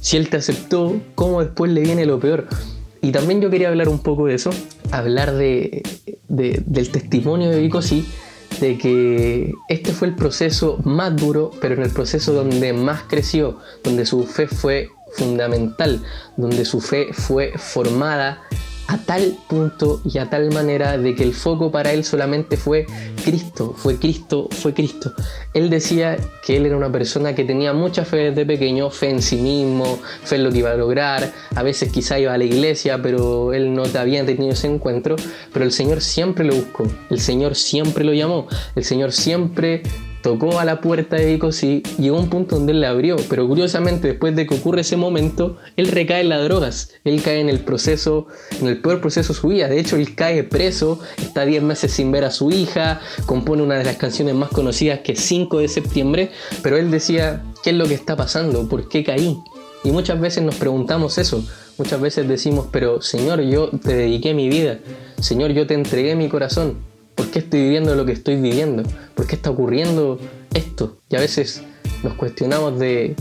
si 0.00 0.16
él 0.16 0.28
te 0.28 0.36
aceptó, 0.36 1.00
¿cómo 1.14 1.42
después 1.42 1.70
le 1.70 1.80
viene 1.80 2.04
lo 2.04 2.20
peor? 2.20 2.46
Y 3.00 3.12
también 3.12 3.40
yo 3.40 3.50
quería 3.50 3.68
hablar 3.68 3.88
un 3.88 3.98
poco 3.98 4.26
de 4.26 4.34
eso, 4.34 4.50
hablar 4.90 5.34
de, 5.34 5.82
del 6.28 6.90
testimonio 6.90 7.50
de 7.50 7.60
Vico 7.60 7.82
sí, 7.82 8.06
de 8.60 8.78
que 8.78 9.52
este 9.68 9.92
fue 9.92 10.08
el 10.08 10.14
proceso 10.14 10.78
más 10.84 11.14
duro, 11.16 11.50
pero 11.60 11.74
en 11.74 11.82
el 11.82 11.90
proceso 11.90 12.32
donde 12.32 12.72
más 12.72 13.02
creció, 13.02 13.58
donde 13.82 14.06
su 14.06 14.24
fe 14.24 14.46
fue 14.46 14.88
fundamental, 15.16 16.02
donde 16.36 16.64
su 16.64 16.80
fe 16.80 17.08
fue 17.12 17.52
formada 17.56 18.42
a 18.86 18.98
tal 18.98 19.36
punto 19.48 20.00
y 20.04 20.18
a 20.18 20.28
tal 20.28 20.52
manera 20.52 20.98
de 20.98 21.14
que 21.14 21.22
el 21.22 21.34
foco 21.34 21.70
para 21.70 21.92
él 21.92 22.04
solamente 22.04 22.56
fue 22.56 22.86
Cristo, 23.24 23.74
fue 23.76 23.96
Cristo, 23.96 24.48
fue 24.50 24.74
Cristo. 24.74 25.12
Él 25.54 25.70
decía 25.70 26.16
que 26.44 26.56
él 26.56 26.66
era 26.66 26.76
una 26.76 26.92
persona 26.92 27.34
que 27.34 27.44
tenía 27.44 27.72
mucha 27.72 28.04
fe 28.04 28.30
desde 28.30 28.44
pequeño, 28.44 28.90
fe 28.90 29.10
en 29.10 29.22
sí 29.22 29.36
mismo, 29.36 29.98
fe 30.24 30.36
en 30.36 30.44
lo 30.44 30.52
que 30.52 30.58
iba 30.58 30.70
a 30.72 30.76
lograr, 30.76 31.32
a 31.54 31.62
veces 31.62 31.90
quizá 31.90 32.18
iba 32.18 32.34
a 32.34 32.38
la 32.38 32.44
iglesia, 32.44 33.00
pero 33.02 33.52
él 33.52 33.74
no 33.74 33.84
había 33.98 34.24
tenido 34.26 34.52
ese 34.52 34.66
encuentro, 34.66 35.16
pero 35.52 35.64
el 35.64 35.72
Señor 35.72 36.00
siempre 36.00 36.44
lo 36.44 36.54
buscó, 36.54 36.86
el 37.10 37.20
Señor 37.20 37.54
siempre 37.54 38.04
lo 38.04 38.12
llamó, 38.12 38.46
el 38.74 38.84
Señor 38.84 39.12
siempre 39.12 39.82
tocó 40.24 40.58
a 40.58 40.64
la 40.64 40.80
puerta 40.80 41.16
de 41.16 41.26
Vico 41.26 41.50
y 41.60 41.82
llegó 41.98 42.18
un 42.18 42.30
punto 42.30 42.56
donde 42.56 42.72
él 42.72 42.80
le 42.80 42.86
abrió, 42.86 43.16
pero 43.28 43.46
curiosamente 43.46 44.08
después 44.08 44.34
de 44.34 44.46
que 44.46 44.54
ocurre 44.54 44.80
ese 44.80 44.96
momento, 44.96 45.58
él 45.76 45.88
recae 45.88 46.22
en 46.22 46.30
las 46.30 46.42
drogas, 46.42 46.92
él 47.04 47.20
cae 47.22 47.40
en 47.40 47.50
el 47.50 47.60
proceso, 47.60 48.26
en 48.58 48.68
el 48.68 48.80
peor 48.80 49.02
proceso 49.02 49.34
de 49.34 49.38
su 49.38 49.48
vida, 49.48 49.68
de 49.68 49.78
hecho 49.78 49.96
él 49.96 50.14
cae 50.14 50.42
preso, 50.42 50.98
está 51.18 51.44
10 51.44 51.62
meses 51.64 51.92
sin 51.92 52.10
ver 52.10 52.24
a 52.24 52.30
su 52.30 52.50
hija, 52.50 53.02
compone 53.26 53.62
una 53.62 53.76
de 53.76 53.84
las 53.84 53.96
canciones 53.96 54.34
más 54.34 54.48
conocidas 54.48 55.00
que 55.00 55.12
es 55.12 55.20
5 55.20 55.58
de 55.58 55.68
septiembre, 55.68 56.30
pero 56.62 56.78
él 56.78 56.90
decía, 56.90 57.44
¿qué 57.62 57.70
es 57.70 57.76
lo 57.76 57.86
que 57.86 57.92
está 57.92 58.16
pasando? 58.16 58.66
¿Por 58.66 58.88
qué 58.88 59.04
caí? 59.04 59.36
Y 59.84 59.90
muchas 59.90 60.18
veces 60.18 60.42
nos 60.42 60.54
preguntamos 60.54 61.18
eso, 61.18 61.44
muchas 61.76 62.00
veces 62.00 62.26
decimos, 62.26 62.68
pero 62.72 63.02
Señor, 63.02 63.42
yo 63.42 63.68
te 63.68 63.94
dediqué 63.94 64.32
mi 64.32 64.48
vida, 64.48 64.78
Señor, 65.20 65.50
yo 65.50 65.66
te 65.66 65.74
entregué 65.74 66.16
mi 66.16 66.30
corazón, 66.30 66.93
¿Por 67.14 67.30
qué 67.30 67.40
estoy 67.40 67.62
viviendo 67.62 67.94
lo 67.94 68.04
que 68.04 68.12
estoy 68.12 68.36
viviendo? 68.36 68.82
¿Por 69.14 69.26
qué 69.26 69.36
está 69.36 69.50
ocurriendo 69.50 70.18
esto? 70.52 70.98
Y 71.08 71.16
a 71.16 71.20
veces 71.20 71.62
nos 72.02 72.14
cuestionamos 72.14 72.78
de, 72.78 73.16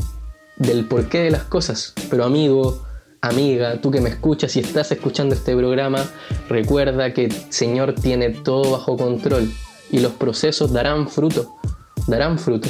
del 0.58 0.88
porqué 0.88 1.20
de 1.20 1.32
las 1.32 1.44
cosas. 1.44 1.94
Pero 2.10 2.24
amigo, 2.24 2.84
amiga, 3.22 3.80
tú 3.82 3.92
que 3.92 4.02
me 4.02 4.10
escuchas 4.10 4.56
y 4.56 4.60
estás 4.60 4.92
escuchando 4.92 5.36
este 5.36 5.56
programa, 5.56 6.06
recuerda 6.50 7.14
que 7.14 7.26
el 7.26 7.32
Señor 7.50 7.94
tiene 7.94 8.30
todo 8.30 8.72
bajo 8.72 8.98
control 8.98 9.52
y 9.92 10.00
los 10.00 10.14
procesos 10.14 10.74
darán 10.74 11.08
fruto, 11.08 11.56
darán 12.08 12.40
fruto. 12.40 12.68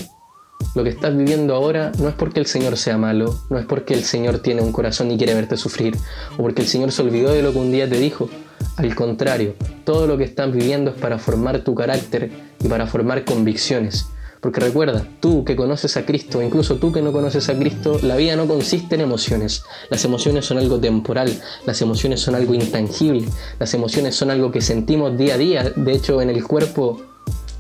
Lo 0.76 0.84
que 0.84 0.90
estás 0.90 1.16
viviendo 1.16 1.56
ahora 1.56 1.92
no 2.00 2.10
es 2.10 2.16
porque 2.16 2.40
el 2.40 2.48
Señor 2.48 2.78
sea 2.78 2.98
malo, 2.98 3.36
no 3.50 3.60
es 3.60 3.66
porque 3.66 3.94
el 3.94 4.04
Señor 4.04 4.40
tiene 4.40 4.62
un 4.62 4.72
corazón 4.72 5.12
y 5.12 5.18
quiere 5.18 5.34
verte 5.34 5.56
sufrir, 5.56 5.96
o 6.34 6.38
porque 6.38 6.64
el 6.64 6.68
Señor 6.68 6.92
se 6.92 7.02
olvidó 7.02 7.32
de 7.32 7.44
lo 7.44 7.52
que 7.52 7.60
un 7.60 7.72
día 7.72 7.88
te 7.88 7.98
dijo. 7.98 8.30
Al 8.76 8.96
contrario, 8.96 9.54
todo 9.86 10.08
lo 10.08 10.18
que 10.18 10.24
estás 10.24 10.52
viviendo 10.52 10.92
es 10.92 10.98
para 10.98 11.20
formar 11.20 11.64
tu 11.64 11.76
carácter 11.76 12.32
y 12.64 12.68
para 12.68 12.88
formar 12.88 13.24
convicciones. 13.24 14.08
Porque 14.42 14.60
recuerda, 14.60 15.08
tú 15.20 15.46
que 15.46 15.56
conoces 15.56 15.96
a 15.96 16.06
Cristo, 16.06 16.42
incluso 16.42 16.76
tú 16.76 16.92
que 16.92 17.02
no 17.02 17.14
conoces 17.14 17.48
a 17.50 17.58
Cristo, 17.58 18.00
la 18.02 18.18
vida 18.18 18.36
no 18.36 18.48
consiste 18.48 18.96
en 18.96 19.02
emociones. 19.02 19.64
Las 19.90 20.04
emociones 20.04 20.46
son 20.46 20.58
algo 20.58 20.80
temporal, 20.80 21.32
las 21.66 21.82
emociones 21.82 22.20
son 22.20 22.36
algo 22.36 22.54
intangible, 22.54 23.26
las 23.60 23.74
emociones 23.74 24.16
son 24.16 24.32
algo 24.32 24.52
que 24.52 24.60
sentimos 24.60 25.18
día 25.18 25.36
a 25.36 25.38
día. 25.38 25.72
De 25.76 25.94
hecho, 25.94 26.20
en 26.22 26.30
el 26.30 26.44
cuerpo 26.44 27.00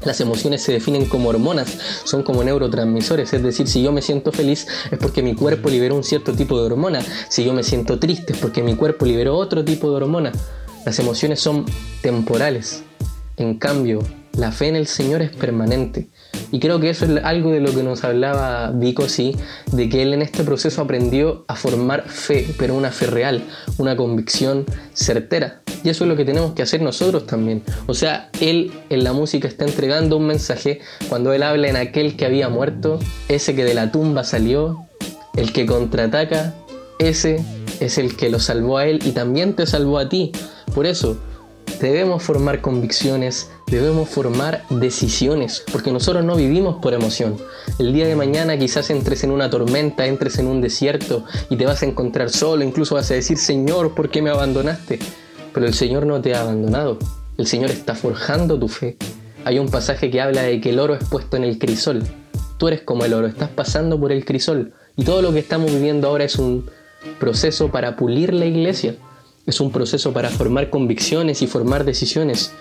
las 0.03 0.19
emociones 0.19 0.61
se 0.61 0.73
definen 0.73 1.05
como 1.05 1.29
hormonas, 1.29 1.77
son 2.03 2.23
como 2.23 2.43
neurotransmisores, 2.43 3.31
es 3.31 3.41
decir, 3.41 3.67
si 3.67 3.81
yo 3.81 3.93
me 3.93 4.01
siento 4.01 4.33
feliz 4.33 4.67
es 4.91 4.97
porque 4.97 5.23
mi 5.23 5.35
cuerpo 5.35 5.69
liberó 5.69 5.95
un 5.95 6.03
cierto 6.03 6.33
tipo 6.33 6.59
de 6.59 6.65
hormona, 6.65 7.01
si 7.29 7.45
yo 7.45 7.53
me 7.53 7.63
siento 7.63 7.99
triste 7.99 8.33
es 8.33 8.39
porque 8.39 8.61
mi 8.63 8.75
cuerpo 8.75 9.05
liberó 9.05 9.37
otro 9.37 9.63
tipo 9.63 9.89
de 9.89 9.95
hormona. 9.95 10.33
Las 10.85 10.99
emociones 10.99 11.39
son 11.39 11.65
temporales, 12.01 12.83
en 13.37 13.57
cambio, 13.57 13.99
la 14.37 14.51
fe 14.51 14.67
en 14.67 14.75
el 14.75 14.87
Señor 14.87 15.21
es 15.21 15.31
permanente. 15.31 16.09
Y 16.51 16.59
creo 16.59 16.79
que 16.79 16.89
eso 16.89 17.05
es 17.05 17.23
algo 17.23 17.51
de 17.51 17.61
lo 17.61 17.73
que 17.73 17.83
nos 17.83 18.03
hablaba 18.03 18.71
Vico, 18.71 19.07
sí, 19.07 19.35
de 19.71 19.89
que 19.89 20.01
él 20.01 20.13
en 20.13 20.21
este 20.21 20.43
proceso 20.43 20.81
aprendió 20.81 21.45
a 21.47 21.55
formar 21.55 22.07
fe, 22.07 22.47
pero 22.57 22.75
una 22.75 22.91
fe 22.91 23.07
real, 23.07 23.43
una 23.77 23.95
convicción 23.95 24.65
certera. 24.93 25.61
Y 25.83 25.89
eso 25.89 26.03
es 26.03 26.09
lo 26.09 26.15
que 26.15 26.25
tenemos 26.25 26.53
que 26.53 26.61
hacer 26.61 26.81
nosotros 26.81 27.25
también. 27.25 27.63
O 27.87 27.93
sea, 27.93 28.29
él 28.39 28.71
en 28.89 29.03
la 29.03 29.13
música 29.13 29.47
está 29.47 29.65
entregando 29.65 30.17
un 30.17 30.27
mensaje 30.27 30.79
cuando 31.09 31.33
él 31.33 31.43
habla 31.43 31.69
en 31.69 31.75
aquel 31.75 32.15
que 32.15 32.25
había 32.25 32.49
muerto, 32.49 32.99
ese 33.27 33.55
que 33.55 33.63
de 33.63 33.73
la 33.73 33.91
tumba 33.91 34.23
salió, 34.23 34.85
el 35.35 35.53
que 35.53 35.65
contraataca, 35.65 36.53
ese 36.99 37.43
es 37.85 37.97
el 37.97 38.15
que 38.15 38.29
lo 38.29 38.39
salvó 38.39 38.77
a 38.77 38.87
él 38.87 38.99
y 39.05 39.11
también 39.11 39.55
te 39.55 39.65
salvó 39.65 39.97
a 39.99 40.09
ti. 40.09 40.31
Por 40.73 40.85
eso, 40.85 41.17
debemos 41.81 42.23
formar 42.23 42.61
convicciones, 42.61 43.49
debemos 43.67 44.09
formar 44.09 44.63
decisiones, 44.69 45.63
porque 45.71 45.91
nosotros 45.91 46.23
no 46.23 46.35
vivimos 46.35 46.77
por 46.81 46.93
emoción. 46.93 47.37
El 47.79 47.93
día 47.93 48.07
de 48.07 48.15
mañana 48.15 48.57
quizás 48.57 48.89
entres 48.89 49.23
en 49.23 49.31
una 49.31 49.49
tormenta, 49.49 50.05
entres 50.05 50.37
en 50.39 50.47
un 50.47 50.61
desierto 50.61 51.25
y 51.49 51.57
te 51.57 51.65
vas 51.65 51.83
a 51.83 51.85
encontrar 51.85 52.29
solo, 52.29 52.63
incluso 52.63 52.95
vas 52.95 53.11
a 53.11 53.15
decir, 53.15 53.37
Señor, 53.37 53.93
¿por 53.95 54.09
qué 54.09 54.21
me 54.21 54.29
abandonaste? 54.29 54.99
Pero 55.53 55.65
el 55.65 55.73
Señor 55.73 56.05
no 56.05 56.21
te 56.21 56.33
ha 56.33 56.41
abandonado, 56.41 56.97
el 57.37 57.47
Señor 57.47 57.69
está 57.69 57.95
forjando 57.95 58.57
tu 58.57 58.67
fe. 58.67 58.97
Hay 59.45 59.59
un 59.59 59.69
pasaje 59.69 60.09
que 60.09 60.21
habla 60.21 60.43
de 60.43 60.61
que 60.61 60.69
el 60.69 60.79
oro 60.79 60.95
es 60.95 61.03
puesto 61.03 61.35
en 61.35 61.43
el 61.43 61.59
crisol. 61.59 62.03
Tú 62.57 62.69
eres 62.69 62.81
como 62.81 63.03
el 63.03 63.13
oro, 63.13 63.27
estás 63.27 63.49
pasando 63.49 63.99
por 63.99 64.13
el 64.13 64.23
crisol. 64.23 64.73
Y 64.95 65.03
todo 65.03 65.21
lo 65.21 65.33
que 65.33 65.39
estamos 65.39 65.69
viviendo 65.71 66.07
ahora 66.07 66.23
es 66.23 66.37
un 66.37 66.69
proceso 67.19 67.69
para 67.69 67.95
pulir 67.95 68.33
la 68.33 68.45
iglesia 68.45 68.95
es 69.45 69.59
un 69.59 69.71
proceso 69.71 70.13
para 70.13 70.29
formar 70.29 70.69
convicciones 70.69 71.41
y 71.41 71.47
formar 71.47 71.83
decisiones, 71.83 72.53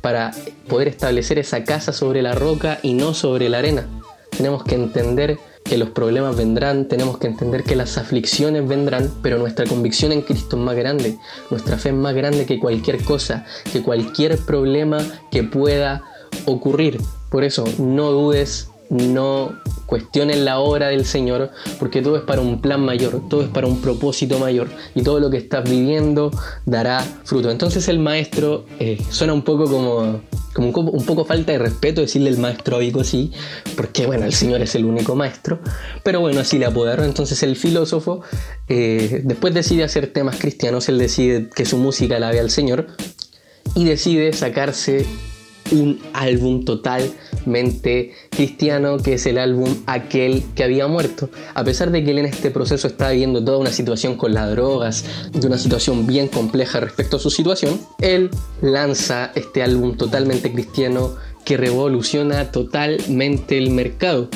para 0.00 0.32
poder 0.68 0.88
establecer 0.88 1.38
esa 1.38 1.64
casa 1.64 1.92
sobre 1.92 2.22
la 2.22 2.34
roca 2.34 2.78
y 2.82 2.94
no 2.94 3.14
sobre 3.14 3.48
la 3.48 3.58
arena. 3.58 3.86
Tenemos 4.30 4.64
que 4.64 4.74
entender 4.74 5.38
que 5.64 5.76
los 5.76 5.90
problemas 5.90 6.34
vendrán, 6.36 6.88
tenemos 6.88 7.18
que 7.18 7.26
entender 7.26 7.62
que 7.62 7.76
las 7.76 7.98
aflicciones 7.98 8.66
vendrán, 8.66 9.12
pero 9.22 9.38
nuestra 9.38 9.66
convicción 9.66 10.12
en 10.12 10.22
Cristo 10.22 10.56
es 10.56 10.62
más 10.62 10.76
grande, 10.76 11.18
nuestra 11.50 11.76
fe 11.76 11.90
es 11.90 11.94
más 11.94 12.14
grande 12.14 12.46
que 12.46 12.58
cualquier 12.58 13.02
cosa, 13.04 13.44
que 13.70 13.82
cualquier 13.82 14.38
problema 14.38 14.98
que 15.30 15.44
pueda 15.44 16.02
ocurrir. 16.46 16.98
Por 17.30 17.44
eso, 17.44 17.64
no 17.78 18.10
dudes, 18.12 18.70
no 18.90 19.58
cuestionen 19.86 20.44
la 20.44 20.58
obra 20.58 20.88
del 20.88 21.06
Señor, 21.06 21.50
porque 21.78 22.02
todo 22.02 22.16
es 22.16 22.22
para 22.22 22.40
un 22.40 22.60
plan 22.60 22.84
mayor, 22.84 23.22
todo 23.28 23.42
es 23.42 23.48
para 23.48 23.66
un 23.66 23.80
propósito 23.80 24.38
mayor, 24.38 24.68
y 24.94 25.02
todo 25.02 25.18
lo 25.18 25.30
que 25.30 25.38
estás 25.38 25.68
viviendo 25.68 26.30
dará 26.66 27.00
fruto. 27.24 27.50
Entonces 27.50 27.88
el 27.88 27.98
maestro 27.98 28.66
eh, 28.78 28.98
suena 29.10 29.32
un 29.32 29.42
poco 29.42 29.64
como, 29.64 30.20
como 30.52 30.68
un, 30.68 31.04
poco 31.06 31.24
falta 31.24 31.52
de 31.52 31.58
respeto 31.58 32.02
decirle 32.02 32.28
el 32.28 32.38
maestro 32.38 32.76
a 32.76 32.80
Vico 32.80 33.02
sí, 33.02 33.32
porque 33.76 34.06
bueno, 34.06 34.26
el 34.26 34.34
Señor 34.34 34.60
es 34.60 34.74
el 34.74 34.84
único 34.84 35.14
maestro, 35.14 35.58
pero 36.02 36.20
bueno, 36.20 36.40
así 36.40 36.58
le 36.58 36.66
apodaron. 36.66 37.06
Entonces 37.06 37.42
el 37.42 37.56
filósofo 37.56 38.20
eh, 38.68 39.22
después 39.24 39.54
decide 39.54 39.84
hacer 39.84 40.12
temas 40.12 40.36
cristianos, 40.36 40.88
él 40.90 40.98
decide 40.98 41.48
que 41.48 41.64
su 41.64 41.78
música 41.78 42.18
la 42.18 42.30
vea 42.30 42.42
al 42.42 42.50
Señor, 42.50 42.88
y 43.74 43.84
decide 43.84 44.32
sacarse 44.32 45.06
un 45.70 46.00
álbum 46.12 46.64
cristiano, 48.30 48.98
que 48.98 49.14
es 49.14 49.26
el 49.26 49.38
álbum 49.38 49.74
Aquel 49.86 50.44
que 50.54 50.64
había 50.64 50.86
muerto. 50.86 51.30
A 51.54 51.64
pesar 51.64 51.90
de 51.90 52.04
que 52.04 52.10
él 52.10 52.18
en 52.18 52.26
este 52.26 52.50
proceso 52.50 52.86
está 52.86 53.10
viviendo 53.10 53.44
toda 53.44 53.58
una 53.58 53.70
situación 53.70 54.16
con 54.16 54.34
las 54.34 54.50
drogas, 54.50 55.04
de 55.32 55.46
una 55.46 55.58
situación 55.58 56.06
bien 56.06 56.28
compleja 56.28 56.80
respecto 56.80 57.16
a 57.16 57.20
su 57.20 57.30
situación, 57.30 57.80
él 58.00 58.30
lanza 58.60 59.32
este 59.34 59.62
álbum 59.62 59.96
totalmente 59.96 60.52
cristiano 60.52 61.16
que 61.44 61.56
revoluciona 61.56 62.50
totalmente 62.52 63.56
el 63.58 63.70
mercado. 63.70 64.28